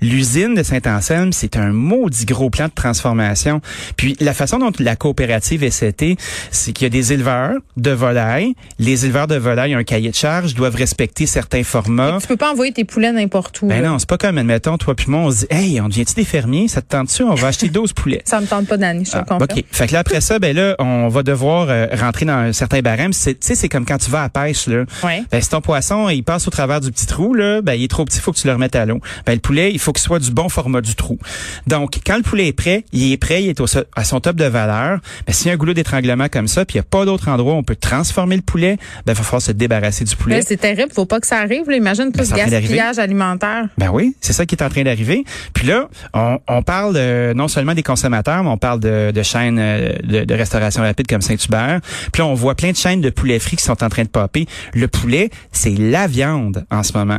l'usine 0.00 0.54
de 0.54 0.62
Saint-Anselme, 0.62 1.32
c'est 1.32 1.56
un 1.56 1.72
maudit 1.72 2.24
gros 2.26 2.50
plan 2.50 2.66
de 2.66 2.72
transformation. 2.74 3.60
Puis 3.96 4.16
la 4.20 4.34
façon 4.34 4.58
dont 4.58 4.72
la 4.78 4.96
coopérative 4.96 5.64
est 5.64 5.70
setée, 5.70 6.16
c'est 6.50 6.72
qu'il 6.72 6.84
y 6.84 6.86
a 6.86 6.90
des 6.90 7.12
éleveurs 7.12 7.54
de 7.76 7.90
volailles. 7.90 8.54
Les 8.78 9.04
éleveurs 9.04 9.26
de 9.26 9.36
volailles 9.36 9.74
ont 9.74 9.78
un 9.78 9.84
cahier 9.84 10.10
de 10.10 10.14
charge, 10.14 10.54
doivent 10.54 10.74
respecter 10.76 11.26
certains 11.26 11.62
formats. 11.64 12.18
Tu 12.20 12.26
peux 12.28 12.36
pas 12.36 12.52
envoyer 12.52 12.72
tes 12.72 12.84
poulets 12.84 13.12
n'importe 13.12 13.62
où. 13.62 13.66
Ben 13.68 13.82
là. 13.82 13.88
non, 13.90 13.98
c'est 13.98 14.08
pas 14.08 14.18
comme, 14.18 14.38
admettons, 14.38 14.76
toi 14.80 14.94
puis 14.94 15.06
moi, 15.08 15.20
on 15.20 15.30
se 15.30 15.38
dit, 15.40 15.46
hey, 15.50 15.80
on 15.80 15.88
devient-tu 15.88 16.14
des 16.14 16.24
fermiers? 16.24 16.68
Ça 16.68 16.82
te 16.82 16.88
tente-tu? 16.88 17.22
On 17.22 17.34
va 17.34 17.48
acheter 17.48 17.68
12 17.68 17.92
poulets. 17.92 18.22
Ça 18.24 18.40
me 18.40 18.46
tente 18.46 18.66
pas 18.66 18.76
d'année, 18.76 19.04
je 19.04 19.12
te 19.12 19.16
Ah. 19.16 19.38
OK. 19.40 19.64
Fait 19.70 19.86
que 19.86 19.92
là, 19.92 20.00
après 20.00 20.20
ça, 20.20 20.38
ben 20.38 20.54
là, 20.56 20.74
on 20.78 21.08
va 21.08 21.22
devoir 21.22 21.66
euh, 21.70 21.86
rentrer 21.92 22.24
dans 22.26 22.32
un 22.34 22.52
certain 22.52 22.80
barème. 22.80 23.12
C'est- 23.12 23.34
Tu 23.40 23.46
sais, 23.48 23.54
c'est 23.54 23.68
comme 23.68 23.84
quand 23.86 23.98
tu 23.98 24.10
vas 24.10 24.20
à 24.20 24.22
la 24.24 24.28
pêche, 24.28 24.66
là. 24.66 24.84
Ouais. 25.04 25.22
Ben, 25.30 25.40
si 25.40 25.48
ton 25.48 25.60
poisson, 25.60 26.08
il 26.08 26.22
passe 26.22 26.46
au 26.48 26.50
travers 26.50 26.80
du 26.80 26.90
petit 26.90 27.06
trou, 27.06 27.34
là, 27.34 27.60
ben, 27.62 27.74
il 27.74 27.84
est 27.84 27.88
trop 27.88 28.04
petit, 28.04 28.18
faut 28.20 28.32
que 28.32 28.38
tu 28.38 28.46
le 28.46 28.52
remettes 28.54 28.74
à 28.76 28.84
l'eau. 28.86 29.00
Ben, 29.26 29.34
le 29.34 29.38
poulet, 29.40 29.70
il 29.72 29.78
faut 29.78 29.92
qu'il 29.92 30.02
soit 30.02 30.18
du 30.18 30.30
bon 30.32 30.48
format 30.48 30.80
du 30.80 30.94
trou. 30.94 31.18
Donc, 31.66 31.98
quand 32.06 32.16
le 32.16 32.22
poulet 32.22 32.48
est 32.48 32.52
prêt, 32.52 32.84
il 32.92 33.12
est 33.12 33.16
prêt, 33.16 33.42
il 33.42 33.48
est 33.50 33.60
au, 33.60 33.66
à 33.94 34.04
son 34.04 34.20
top 34.20 34.36
de 34.36 34.44
valeur. 34.46 34.98
Ben, 35.26 35.32
s'il 35.32 35.46
y 35.48 35.50
a 35.50 35.54
un 35.54 35.56
goulot 35.56 35.74
d'étranglement 35.74 36.28
comme 36.28 36.48
ça, 36.48 36.64
puis 36.64 36.74
il 36.76 36.78
n'y 36.78 36.80
a 36.80 36.88
pas 36.88 37.04
d'autre 37.04 37.28
endroit 37.28 37.54
où 37.54 37.56
on 37.56 37.62
peut 37.62 37.76
transformer 37.76 38.36
le 38.36 38.42
poulet, 38.42 38.78
ben, 39.06 39.12
il 39.12 39.16
va 39.16 39.22
falloir 39.22 39.42
se 39.42 39.52
débarrasser 39.52 40.04
du 40.04 40.16
poulet. 40.16 40.42
C'est 40.42 40.56
terrible, 40.56 40.90
faut 40.94 41.06
pas 41.06 41.20
que 41.20 41.26
ça 41.26 41.38
arrive. 41.38 41.68
Là. 41.68 41.76
Imagine 41.76 42.06
tout 42.12 42.18
Ben, 42.18 42.24
ce 42.24 42.34
gaspillage 42.34 42.98
alimentaire. 42.98 43.66
Ben 43.78 43.90
oui, 43.92 44.14
c'est 44.20 44.32
ça 44.32 44.46
qui 44.46 44.54
est 44.54 44.62
en 44.62 44.69
train 44.70 44.82
d'arriver. 44.82 45.24
Puis 45.52 45.66
là, 45.66 45.88
on, 46.14 46.62
parle 46.62 46.98
non 47.34 47.48
seulement 47.48 47.74
des 47.74 47.82
consommateurs, 47.82 48.42
mais 48.42 48.50
on 48.50 48.58
parle 48.58 48.80
de, 48.80 49.10
de 49.10 49.22
chaînes 49.22 49.58
euh, 49.58 50.24
de, 50.24 50.34
restauration 50.34 50.82
rapide 50.82 51.06
comme 51.06 51.22
Saint-Hubert. 51.22 51.80
Puis 52.12 52.22
là, 52.22 52.26
on 52.26 52.34
voit 52.34 52.54
plein 52.54 52.70
de 52.70 52.76
chaînes 52.76 53.00
de 53.00 53.10
poulet 53.10 53.38
frit 53.38 53.56
qui 53.56 53.64
sont 53.64 53.82
en 53.82 53.88
train 53.88 54.04
de 54.04 54.08
popper. 54.08 54.46
Le 54.74 54.88
poulet, 54.88 55.30
c'est 55.52 55.76
la 55.78 56.06
viande 56.06 56.64
en 56.70 56.82
ce 56.82 56.96
moment. 56.96 57.18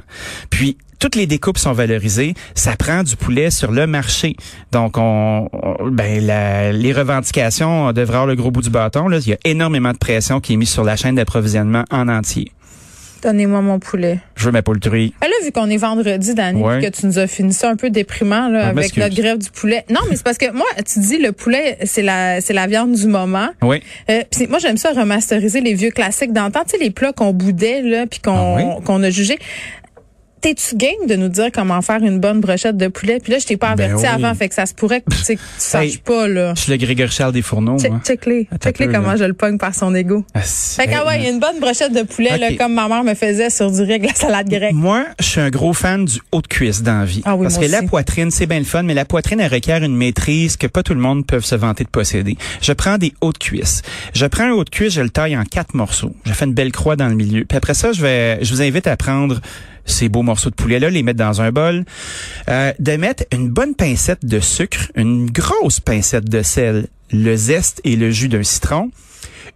Puis 0.50 0.78
toutes 1.00 1.16
les 1.16 1.26
découpes 1.26 1.58
sont 1.58 1.74
valorisées, 1.74 2.36
ça 2.54 2.76
prend 2.76 3.02
du 3.02 3.16
poulet 3.16 3.50
sur 3.50 3.72
le 3.72 3.88
marché. 3.88 4.36
Donc, 4.72 4.98
on, 4.98 5.50
on- 5.52 5.88
ben, 5.90 6.72
les 6.74 6.94
revendications 6.94 7.92
devraient 7.92 8.18
avoir 8.18 8.28
le 8.28 8.36
gros 8.36 8.52
bout 8.52 8.62
du 8.62 8.70
bâton. 8.70 9.08
Là. 9.08 9.18
Il 9.18 9.30
y 9.30 9.34
a 9.34 9.38
énormément 9.44 9.94
de 9.94 9.98
pression 9.98 10.40
qui 10.40 10.54
est 10.54 10.58
mise 10.58 10.70
sur 10.70 10.84
la 10.84 10.96
chaîne 10.96 11.16
d'approvisionnement 11.16 11.86
en 11.90 12.08
entier. 12.08 12.52
Donnez-moi 13.22 13.62
mon 13.62 13.80
poulet. 13.80 14.20
Je 14.36 14.46
veux 14.46 14.52
ma 14.52 14.62
poultrie. 14.64 15.14
Ah, 15.22 15.28
là, 15.28 15.34
vu 15.44 15.52
qu'on 15.52 15.70
est 15.70 15.78
vendredi, 15.78 16.34
Dani, 16.34 16.62
Ouais. 16.62 16.82
que 16.82 16.88
tu 16.90 17.06
nous 17.06 17.20
as 17.20 17.28
fini 17.28 17.54
ça 17.54 17.70
un 17.70 17.76
peu 17.76 17.90
déprimant 17.92 18.48
là, 18.50 18.64
Ah, 18.66 18.70
avec 18.70 18.98
notre 18.98 19.16
grève 19.16 19.38
du 19.38 19.50
poulet. 19.52 19.86
Non, 19.90 20.00
mais 20.10 20.16
c'est 20.16 20.24
parce 20.24 20.38
que 20.40 20.52
moi, 20.52 20.66
tu 20.92 21.00
dis 21.00 21.18
le 21.20 21.32
poulet, 21.32 21.78
c'est 21.84 22.02
la 22.02 22.42
c'est 22.42 22.54
la 22.54 22.66
viande 22.68 22.94
du 22.94 23.08
moment. 23.08 23.50
Oui. 23.62 23.82
Euh, 24.10 24.22
puis 24.32 24.48
moi, 24.48 24.58
j'aime 24.60 24.78
ça 24.78 24.92
remasteriser 24.92 25.62
les 25.62 25.74
vieux 25.76 25.92
classiques 25.92 26.34
d'antan, 26.34 26.62
tu 26.64 26.72
sais, 26.72 26.84
les 26.84 26.90
plats 26.90 27.14
qu'on 27.14 27.32
boudait 27.34 27.82
là, 27.84 28.08
puis 28.08 28.20
qu'on 28.20 28.32
Ah 28.32 28.56
oui? 28.78 28.84
qu'on 28.86 29.04
a 29.04 29.10
jugé. 29.12 29.38
T'es-tu 30.42 30.76
game 30.76 31.08
de 31.08 31.16
nous 31.16 31.28
dire 31.30 31.50
comment 31.54 31.82
faire 31.84 32.02
une 32.04 32.20
bonne 32.20 32.40
brochette 32.42 32.76
de 32.76 32.88
poulet? 32.88 33.20
Puis 33.22 33.32
là, 33.32 33.38
je 33.40 33.46
t'ai 33.46 33.58
pas 33.58 33.76
Ben 33.76 33.86
averti 33.86 34.04
oui. 34.06 34.10
avant, 34.26 34.34
fait 34.34 34.50
que 34.50 34.56
ça 34.56 34.66
se 34.66 34.74
pourrait 34.74 35.02
que, 35.02 35.12
tu 35.16 35.18
sais, 35.24 35.36
que 35.36 35.40
tu 35.42 35.46
saches 35.60 35.84
Hey. 35.86 35.98
pas, 36.04 36.28
là. 36.28 36.54
Je 36.56 36.62
suis 36.62 36.72
le 36.72 36.78
Grégory 36.78 37.12
Charles 37.12 37.34
des 37.34 37.42
fourneaux, 37.44 37.78
Check, 37.78 37.92
check-les. 38.04 38.48
Check-les 38.64 38.88
comment 38.88 39.12
là. 39.12 39.18
je 39.18 39.24
le 39.26 39.34
pogne 39.34 39.58
par 39.60 39.76
son 39.76 39.94
ego. 39.94 40.26
Ah. 40.34 40.40
Fait 40.42 40.88
que, 40.88 40.92
ah 40.96 41.06
ouais, 41.06 41.20
il 41.20 41.24
y 41.24 41.28
a 41.28 41.30
une 41.30 41.40
bonne 41.40 41.60
brochette 41.60 41.94
de 41.94 42.02
poulet, 42.02 42.38
là, 42.40 42.50
comme 42.58 42.74
ma 42.74 42.88
mère 42.88 43.04
me 43.04 43.14
faisait 43.14 43.50
sur 43.52 43.72
du 43.72 43.82
riz 43.82 43.94
avec 43.94 44.08
la 44.08 44.16
salade 44.16 44.50
grecque. 44.50 44.74
Moi, 44.74 45.06
je 45.20 45.26
suis 45.26 45.40
un 45.42 45.50
gros 45.52 45.74
fan 45.74 46.06
du 46.06 46.20
haut 46.32 46.42
de 46.42 46.48
cuisse 46.48 46.82
dans 46.82 47.00
la 47.00 47.06
vie. 47.06 47.22
Ah 47.26 47.36
oui, 47.36 47.44
Parce 47.44 47.58
que 47.60 47.66
la 47.66 47.84
poitrine, 47.84 48.32
c'est 48.32 48.48
bien 48.48 48.60
le 48.60 48.66
fun, 48.66 48.82
mais 48.84 48.94
la 48.96 49.06
poitrine, 49.06 49.40
elle 49.40 49.52
requiert 49.54 49.84
une 49.84 49.96
maîtrise 49.96 50.58
que 50.58 50.66
pas 50.68 50.82
tout 50.82 50.94
le 50.96 51.00
monde 51.02 51.26
peut 51.28 51.40
se 51.42 51.54
vanter 51.56 51.84
de 51.84 51.90
posséder. 51.90 52.36
Je 52.62 52.74
prends 52.74 52.98
des 52.98 53.14
hauts 53.22 53.32
de 53.34 53.38
cuisse. 53.38 53.84
Je 54.16 54.26
prends 54.26 54.46
un 54.46 54.52
haut 54.52 54.64
de 54.64 54.70
cuisse, 54.72 54.94
je 54.94 55.02
le 55.02 55.10
taille 55.12 55.38
en 55.38 55.44
quatre 55.44 55.76
morceaux. 55.76 56.16
Je 56.26 56.34
fais 56.34 56.46
une 56.46 56.54
belle 56.54 56.72
croix 56.72 56.96
dans 56.96 57.08
le 57.10 57.16
milieu. 57.16 57.46
Puis 57.46 57.58
après 57.58 57.76
ça, 57.76 57.92
je 57.92 58.02
vais, 58.02 58.44
je 58.44 58.52
vous 58.54 58.62
invite 58.64 58.88
à 58.88 58.98
prendre 58.98 59.40
ces 59.86 60.10
beaux 60.10 60.22
morceaux 60.24 60.50
de 60.50 60.56
poulet-là, 60.56 60.90
les 60.90 61.04
mettre 61.04 61.20
dans 61.20 61.42
un 61.42 61.52
bol, 61.52 61.86
euh, 62.50 62.72
de 62.80 62.92
mettre 62.98 63.24
une 63.32 63.50
bonne 63.50 63.76
pincette 63.76 64.26
de 64.26 64.40
sucre, 64.40 64.92
une 64.96 65.30
grosse 65.30 65.80
pincette 65.80 66.30
de 66.30 66.42
sel, 66.42 66.88
le 67.12 67.36
zeste 67.36 67.82
et 67.84 67.96
le 67.96 68.12
jus 68.12 68.30
d'un 68.30 68.44
citron, 68.44 68.90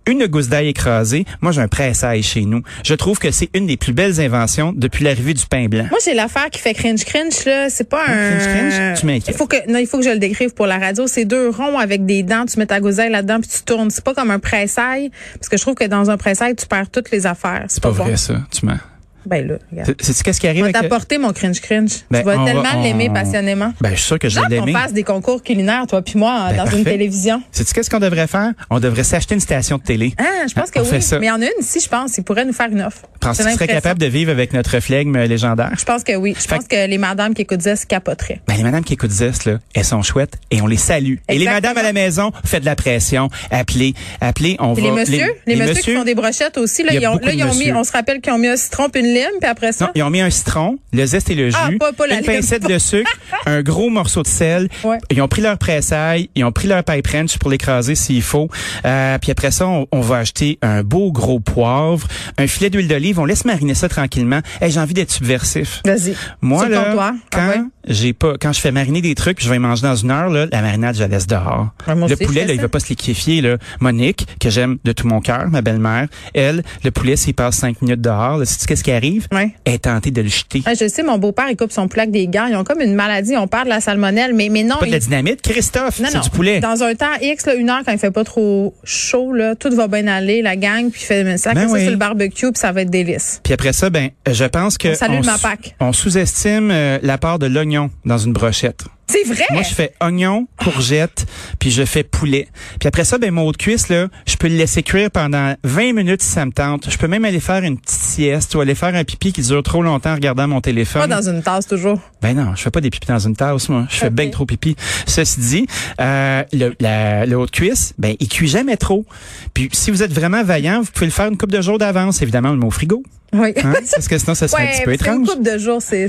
une 0.07 0.27
gousse 0.27 0.49
d'ail 0.49 0.67
écrasée. 0.67 1.25
Moi, 1.41 1.51
j'ai 1.51 1.61
un 1.61 1.67
pressail 1.67 2.21
chez 2.21 2.41
nous. 2.45 2.61
Je 2.83 2.93
trouve 2.93 3.17
que 3.17 3.31
c'est 3.31 3.49
une 3.55 3.65
des 3.65 3.75
plus 3.75 3.91
belles 3.93 4.19
inventions 4.21 4.71
depuis 4.75 5.03
l'arrivée 5.03 5.33
du 5.33 5.43
pain 5.47 5.65
blanc. 5.67 5.87
Moi, 5.89 5.97
j'ai 6.05 6.13
l'affaire 6.13 6.51
qui 6.51 6.59
fait 6.59 6.75
cringe 6.75 7.03
cringe 7.05 7.43
là. 7.45 7.71
C'est 7.71 7.89
pas 7.89 8.03
un. 8.07 8.37
cringe 8.37 8.47
cringe? 8.69 8.99
Tu 8.99 9.05
m'inquiètes. 9.07 9.29
Il 9.29 9.33
faut 9.35 9.47
que 9.47 9.71
non, 9.71 9.79
il 9.79 9.87
faut 9.87 9.97
que 9.97 10.03
je 10.05 10.11
le 10.11 10.19
décrive 10.19 10.53
pour 10.53 10.67
la 10.67 10.77
radio. 10.77 11.07
C'est 11.07 11.25
deux 11.25 11.49
ronds 11.49 11.79
avec 11.79 12.05
des 12.05 12.21
dents. 12.21 12.45
Tu 12.45 12.59
mets 12.59 12.67
ta 12.67 12.79
gouseille 12.81 13.09
là-dedans 13.09 13.39
puis 13.39 13.49
tu 13.49 13.63
tournes. 13.63 13.89
C'est 13.89 14.03
pas 14.03 14.13
comme 14.13 14.29
un 14.29 14.37
pressail 14.37 15.09
parce 15.39 15.49
que 15.49 15.57
je 15.57 15.61
trouve 15.63 15.73
que 15.75 15.85
dans 15.85 16.11
un 16.11 16.17
pressail 16.17 16.55
tu 16.55 16.67
perds 16.67 16.91
toutes 16.91 17.09
les 17.09 17.25
affaires. 17.25 17.63
C'est 17.67 17.75
C'est 17.75 17.83
pas 17.83 17.89
bon. 17.91 18.03
vrai, 18.03 18.17
ça. 18.17 18.35
Tu 18.51 18.63
mens. 18.63 18.77
Ben 19.25 19.47
là, 19.47 19.55
regarde. 19.71 19.95
C'est- 19.99 20.23
qu'est-ce 20.23 20.39
qui 20.39 20.47
arrive 20.47 20.59
Je 20.65 20.71
vais 20.71 20.73
le- 20.73 20.81
t'apporter 20.81 21.17
mon 21.17 21.33
cringe 21.33 21.59
cringe. 21.61 21.91
Ben, 22.11 22.19
tu 22.19 22.25
vas 22.25 22.35
on 22.37 22.45
va- 22.45 22.51
tellement 22.51 22.69
on- 22.75 22.83
l'aimer 22.83 23.09
passionnément. 23.09 23.73
Ben, 23.81 23.89
je 23.91 23.95
suis 23.95 24.05
sûr 24.05 24.19
que 24.19 24.29
je 24.29 24.39
vais 24.39 24.47
l'aimer. 24.49 24.71
fasse 24.73 24.93
des 24.93 25.03
concours 25.03 25.41
culinaires, 25.43 25.85
toi 25.87 26.01
puis 26.01 26.17
moi, 26.17 26.47
Ben, 26.49 26.57
dans 26.57 26.63
parfait. 26.63 26.77
une 26.79 26.83
télévision. 26.83 27.41
Sais-tu 27.51 27.73
qu'est-ce 27.73 27.89
qu'on 27.89 27.99
devrait 27.99 28.27
faire? 28.27 28.51
On 28.69 28.79
devrait 28.79 29.03
s'acheter 29.03 29.35
une 29.35 29.41
station 29.41 29.77
de 29.77 29.83
télé. 29.83 30.13
Ah, 30.17 30.23
je 30.47 30.53
pense 30.53 30.71
que 30.71 30.79
On 30.79 30.83
oui. 30.83 30.89
fait 30.89 31.01
ça. 31.01 31.19
Mais 31.19 31.25
il 31.27 31.29
y 31.29 31.31
en 31.31 31.41
a 31.41 31.45
une 31.45 31.51
ici, 31.61 31.79
je 31.79 31.89
pense. 31.89 32.17
Il 32.17 32.23
pourrait 32.23 32.45
nous 32.45 32.53
faire 32.53 32.69
une 32.71 32.81
offre. 32.81 33.01
Penses-tu 33.19 33.43
J'ai 33.43 33.49
que 33.49 33.51
tu 33.51 33.55
serais 33.55 33.65
l'impression. 33.67 33.75
capable 33.81 33.99
de 33.99 34.05
vivre 34.07 34.31
avec 34.31 34.53
notre 34.53 34.79
flegme 34.79 35.17
légendaire? 35.23 35.71
Je 35.77 35.83
pense 35.85 36.03
que 36.03 36.15
oui. 36.15 36.35
Je 36.37 36.41
Fait 36.47 36.55
pense 36.57 36.67
que 36.67 36.87
les 36.87 36.97
madames 36.97 37.33
qui 37.33 37.41
écoutent 37.43 37.61
se 37.61 37.85
capoteraient. 37.85 38.41
Ben, 38.47 38.55
les 38.57 38.63
madames 38.63 38.83
qui 38.83 38.93
écoutent 38.93 39.11
Zest, 39.11 39.45
là, 39.45 39.59
elles 39.73 39.85
sont 39.85 40.01
chouettes 40.01 40.35
et 40.51 40.61
on 40.61 40.67
les 40.67 40.77
salue. 40.77 41.15
Et 41.27 41.33
les 41.37 41.43
Exactement. 41.45 41.53
madames 41.55 41.77
à 41.77 41.83
la 41.83 41.93
maison, 41.93 42.31
faites 42.43 42.61
de 42.61 42.65
la 42.65 42.75
pression. 42.75 43.29
Appelez, 43.51 43.93
appelez, 44.21 44.55
on 44.59 44.73
va... 44.73 44.81
les 44.81 44.91
messieurs, 44.91 45.33
les, 45.47 45.55
messieurs, 45.55 45.81
qui 45.81 45.93
font 45.95 46.03
des 46.03 46.15
brochettes 46.15 46.57
aussi, 46.57 46.83
là, 46.83 46.93
ils 46.93 47.05
ont, 47.07 47.19
ils 47.23 47.43
mis, 47.57 47.71
on 47.71 47.83
se 47.83 47.91
rappelle 47.91 48.21
qu'ils 48.21 48.33
ont 48.33 48.37
mis 48.37 48.47
un 48.47 48.55
citron 48.57 48.89
une 48.95 49.13
lime, 49.15 49.39
puis 49.41 49.49
après 49.49 49.71
ça? 49.71 49.85
Non, 49.85 49.91
ils 49.95 50.03
ont 50.03 50.09
mis 50.09 50.21
un 50.21 50.29
citron, 50.29 50.77
le 50.93 51.05
zeste 51.05 51.29
et 51.31 51.35
le 51.35 51.49
jus, 51.49 51.55
Ah, 51.59 51.69
pas- 51.79 51.93
pas 51.93 52.07
la 52.07 52.15
une 52.19 52.21
lime. 52.21 52.31
pincette 52.35 52.67
de 52.69 52.77
sucre, 52.77 53.11
un 53.47 53.61
gros 53.63 53.89
morceau 53.89 54.21
de 54.21 54.27
sel. 54.27 54.69
Ouais. 54.83 54.97
Ils 55.11 55.21
ont 55.21 55.27
pris 55.27 55.41
leur 55.41 55.57
pressail, 55.57 56.29
ils 56.35 56.43
ont 56.43 56.51
pris 56.51 56.67
leur 56.67 56.83
pipe 56.83 57.07
wrench 57.07 57.37
pour 57.39 57.49
l'écraser 57.49 57.95
s'il 57.95 58.21
faut. 58.21 58.49
Euh, 58.85 59.17
puis 59.17 59.31
après 59.31 59.49
ça, 59.51 59.67
on, 59.67 59.87
on 59.91 60.01
va 60.01 60.17
acheter 60.17 60.59
un 60.61 60.83
beau 60.83 61.11
gros 61.11 61.39
poivre, 61.39 62.07
un 62.37 62.47
filet 62.47 62.69
d'huile 62.69 62.87
d'olive. 62.87 63.19
On 63.19 63.25
laisse 63.25 63.45
mariner 63.45 63.73
ça 63.73 63.89
tranquillement. 63.89 64.41
Hey, 64.61 64.71
j'ai 64.71 64.79
envie 64.79 64.93
d'être 64.93 65.11
subversif. 65.11 65.81
Vas-y. 65.85 66.15
Moi 66.41 66.67
là, 66.69 66.83
comptoir. 66.83 67.13
quand 67.31 67.39
Ah 67.41 67.57
ouais? 67.57 67.63
j'ai 67.87 68.13
pas, 68.13 68.33
quand 68.39 68.51
je 68.53 68.59
fais 68.59 68.71
mariner 68.71 69.01
des 69.01 69.15
trucs, 69.15 69.37
puis 69.37 69.45
je 69.45 69.49
vais 69.51 69.59
manger 69.59 69.83
dans 69.83 69.95
une 69.95 70.11
heure 70.11 70.29
là, 70.29 70.47
la 70.51 70.61
marinade 70.61 70.95
je 70.95 71.01
la 71.01 71.07
laisse 71.07 71.27
dehors. 71.27 71.69
Ouais, 71.87 71.95
le 71.95 72.03
aussi, 72.03 72.15
poulet 72.25 72.45
là, 72.45 72.53
il 72.53 72.59
va 72.61 72.67
pas 72.67 72.79
se 72.79 72.89
liquéfier 72.89 73.41
là. 73.41 73.57
Monique 73.79 74.27
que 74.39 74.49
j'aime 74.49 74.77
de 74.83 74.91
tout 74.91 75.07
mon 75.07 75.21
cœur, 75.21 75.47
ma 75.49 75.61
belle-mère, 75.61 76.07
elle, 76.33 76.63
le 76.83 76.91
poulet 76.91 77.15
s'il 77.15 77.33
passe 77.35 77.55
cinq 77.57 77.81
minutes 77.81 78.01
dehors, 78.01 78.37
là, 78.37 78.45
qu'est-ce 78.67 78.83
qui 78.83 78.91
arrive? 78.91 79.04
Ouais. 79.31 79.51
Est 79.65 79.83
tentée 79.83 80.11
de 80.11 80.21
le 80.21 80.27
jeter. 80.27 80.61
Ah, 80.65 80.73
je 80.73 80.87
sais, 80.87 81.03
mon 81.03 81.17
beau-père, 81.17 81.45
il 81.49 81.55
coupe 81.57 81.71
son 81.71 81.87
poulet 81.87 82.03
avec 82.03 82.11
des 82.11 82.27
gants. 82.27 82.47
Ils 82.47 82.55
ont 82.55 82.63
comme 82.63 82.81
une 82.81 82.95
maladie. 82.95 83.35
On 83.37 83.47
parle 83.47 83.65
de 83.65 83.69
la 83.69 83.81
salmonelle, 83.81 84.33
mais, 84.33 84.49
mais 84.49 84.63
non. 84.63 84.77
Pas 84.77 84.85
de 84.87 84.91
la 84.91 84.99
dynamite, 84.99 85.41
Christophe, 85.41 85.95
c'est 86.03 86.19
du 86.21 86.29
poulet. 86.29 86.59
Dans 86.59 86.83
un 86.83 86.93
temps 86.95 87.13
X, 87.21 87.45
là, 87.45 87.55
une 87.55 87.69
heure, 87.69 87.81
quand 87.85 87.91
il 87.91 87.97
fait 87.99 88.11
pas 88.11 88.23
trop 88.23 88.73
chaud, 88.83 89.33
là, 89.33 89.55
tout 89.55 89.69
va 89.75 89.87
bien 89.87 90.07
aller, 90.07 90.41
la 90.41 90.55
gang, 90.55 90.89
puis 90.89 91.01
il 91.01 91.05
fait 91.05 91.37
ça, 91.37 91.53
Ben 91.53 91.67
ça 91.69 91.79
sur 91.79 91.89
le 91.91 91.97
barbecue, 91.97 92.51
puis 92.51 92.59
ça 92.59 92.71
va 92.71 92.81
être 92.81 92.89
délice. 92.89 93.41
Puis 93.43 93.53
après 93.53 93.73
ça, 93.73 93.89
ben, 93.89 94.09
je 94.31 94.45
pense 94.45 94.77
que 94.77 94.89
On 94.89 95.19
s- 95.19 95.25
Mapac. 95.25 95.75
on 95.79 95.93
sous-estime 95.93 96.69
euh, 96.71 96.99
la 97.01 97.17
part 97.17 97.39
de 97.39 97.47
l'oignon 97.47 97.89
dans 98.05 98.17
une 98.17 98.33
brochette. 98.33 98.83
C'est 99.23 99.33
vrai! 99.33 99.45
Moi, 99.51 99.61
je 99.63 99.73
fais 99.73 99.93
oignon, 100.01 100.47
courgette, 100.61 101.25
puis 101.59 101.71
je 101.71 101.85
fais 101.85 102.03
poulet. 102.03 102.47
Puis 102.79 102.87
après 102.87 103.03
ça, 103.05 103.17
ben 103.17 103.31
mon 103.31 103.43
haut 103.43 103.51
de 103.51 103.57
cuisse 103.57 103.89
là, 103.89 104.07
je 104.27 104.35
peux 104.35 104.47
le 104.47 104.55
laisser 104.55 104.83
cuire 104.83 105.09
pendant 105.11 105.55
20 105.63 105.93
minutes 105.93 106.21
si 106.21 106.29
ça 106.29 106.45
me 106.45 106.51
tente. 106.51 106.89
Je 106.89 106.97
peux 106.97 107.07
même 107.07 107.25
aller 107.25 107.39
faire 107.39 107.63
une 107.63 107.77
petite 107.79 107.99
sieste 107.99 108.55
ou 108.55 108.61
aller 108.61 108.75
faire 108.75 108.93
un 108.95 109.03
pipi 109.03 109.31
qui 109.31 109.41
dure 109.41 109.63
trop 109.63 109.81
longtemps 109.81 110.11
en 110.11 110.15
regardant 110.15 110.47
mon 110.47 110.55
Pas 110.55 110.61
téléphone. 110.61 111.09
dans 111.09 111.29
une 111.29 111.41
tasse 111.41 111.67
toujours. 111.67 111.99
Ben 112.21 112.35
non, 112.35 112.55
je 112.55 112.61
fais 112.61 112.71
pas 112.71 112.81
des 112.81 112.89
pipis 112.89 113.07
dans 113.07 113.19
une 113.19 113.35
tasse, 113.35 113.69
moi. 113.69 113.85
Je 113.89 113.95
fais 113.95 114.09
bien 114.09 114.29
trop 114.29 114.45
pipi. 114.45 114.75
Ceci 115.05 115.39
dit, 115.39 115.67
euh, 116.01 116.43
le, 116.53 116.73
la, 116.79 117.25
le 117.25 117.37
haut 117.37 117.45
de 117.45 117.51
cuisse, 117.51 117.93
ben 117.97 118.15
il 118.19 118.27
cuit 118.27 118.47
jamais 118.47 118.77
trop. 118.77 119.05
Puis 119.53 119.69
si 119.71 119.91
vous 119.91 120.03
êtes 120.03 120.11
vraiment 120.13 120.43
vaillant, 120.43 120.81
vous 120.81 120.91
pouvez 120.91 121.05
le 121.07 121.11
faire 121.11 121.27
une 121.27 121.37
coupe 121.37 121.51
de 121.51 121.61
jours 121.61 121.77
d'avance, 121.77 122.21
évidemment, 122.21 122.49
le 122.51 122.57
mot 122.57 122.69
frigo. 122.71 123.03
Oui. 123.37 123.53
Hein? 123.63 123.73
Parce 123.93 124.07
que 124.07 124.17
sinon, 124.17 124.33
ça 124.33 124.47
serait 124.47 124.63
un 124.63 124.71
petit 124.71 124.83
peu 124.83 124.93
étrange. 124.93 125.27
coupe 125.27 125.43
de 125.43 125.57
jours, 125.57 125.81
c'est, 125.81 126.07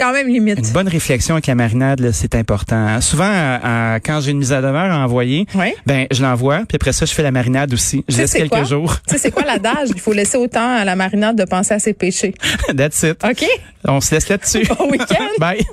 quand 0.00 0.12
même 0.12 0.28
limite. 0.28 0.58
Une 0.58 0.72
bonne 0.72 0.88
réflexion 0.88 1.36
avec 1.36 1.46
la 1.46 1.54
marinade, 1.54 2.00
là, 2.00 2.12
c'est 2.12 2.34
important. 2.34 3.00
Souvent, 3.00 3.30
à- 3.30 3.94
à- 3.94 4.00
quand 4.00 4.20
j'ai 4.20 4.32
une 4.32 4.38
mise 4.38 4.52
à 4.52 4.60
demeure 4.60 4.90
à 4.92 4.98
envoyer, 5.04 5.46
ben 5.86 6.06
je 6.10 6.22
l'envoie, 6.22 6.58
puis 6.68 6.76
après 6.76 6.92
ça, 6.92 7.06
je 7.06 7.12
fais 7.14 7.22
la 7.22 7.30
marinade 7.30 7.72
aussi. 7.72 8.04
Je 8.08 8.16
laisse 8.18 8.32
quelques 8.32 8.48
quoi? 8.50 8.64
jours. 8.64 8.96
Tu 9.06 9.14
sais, 9.14 9.18
c'est 9.18 9.30
quoi 9.30 9.44
l'adage? 9.44 9.88
Il 9.94 10.00
faut 10.00 10.12
laisser 10.12 10.36
autant 10.36 10.76
à 10.76 10.84
la 10.84 10.96
marinade 10.96 11.36
de 11.36 11.44
penser 11.44 11.74
à 11.74 11.78
ses 11.78 11.92
péchés. 11.92 12.34
That's 12.76 13.02
it. 13.04 13.22
OK? 13.24 13.44
On 13.84 14.00
se 14.00 14.14
laisse 14.14 14.28
là-dessus. 14.28 14.64
Bon 14.66 14.90
week-end. 14.90 15.24
Bye. 15.38 15.64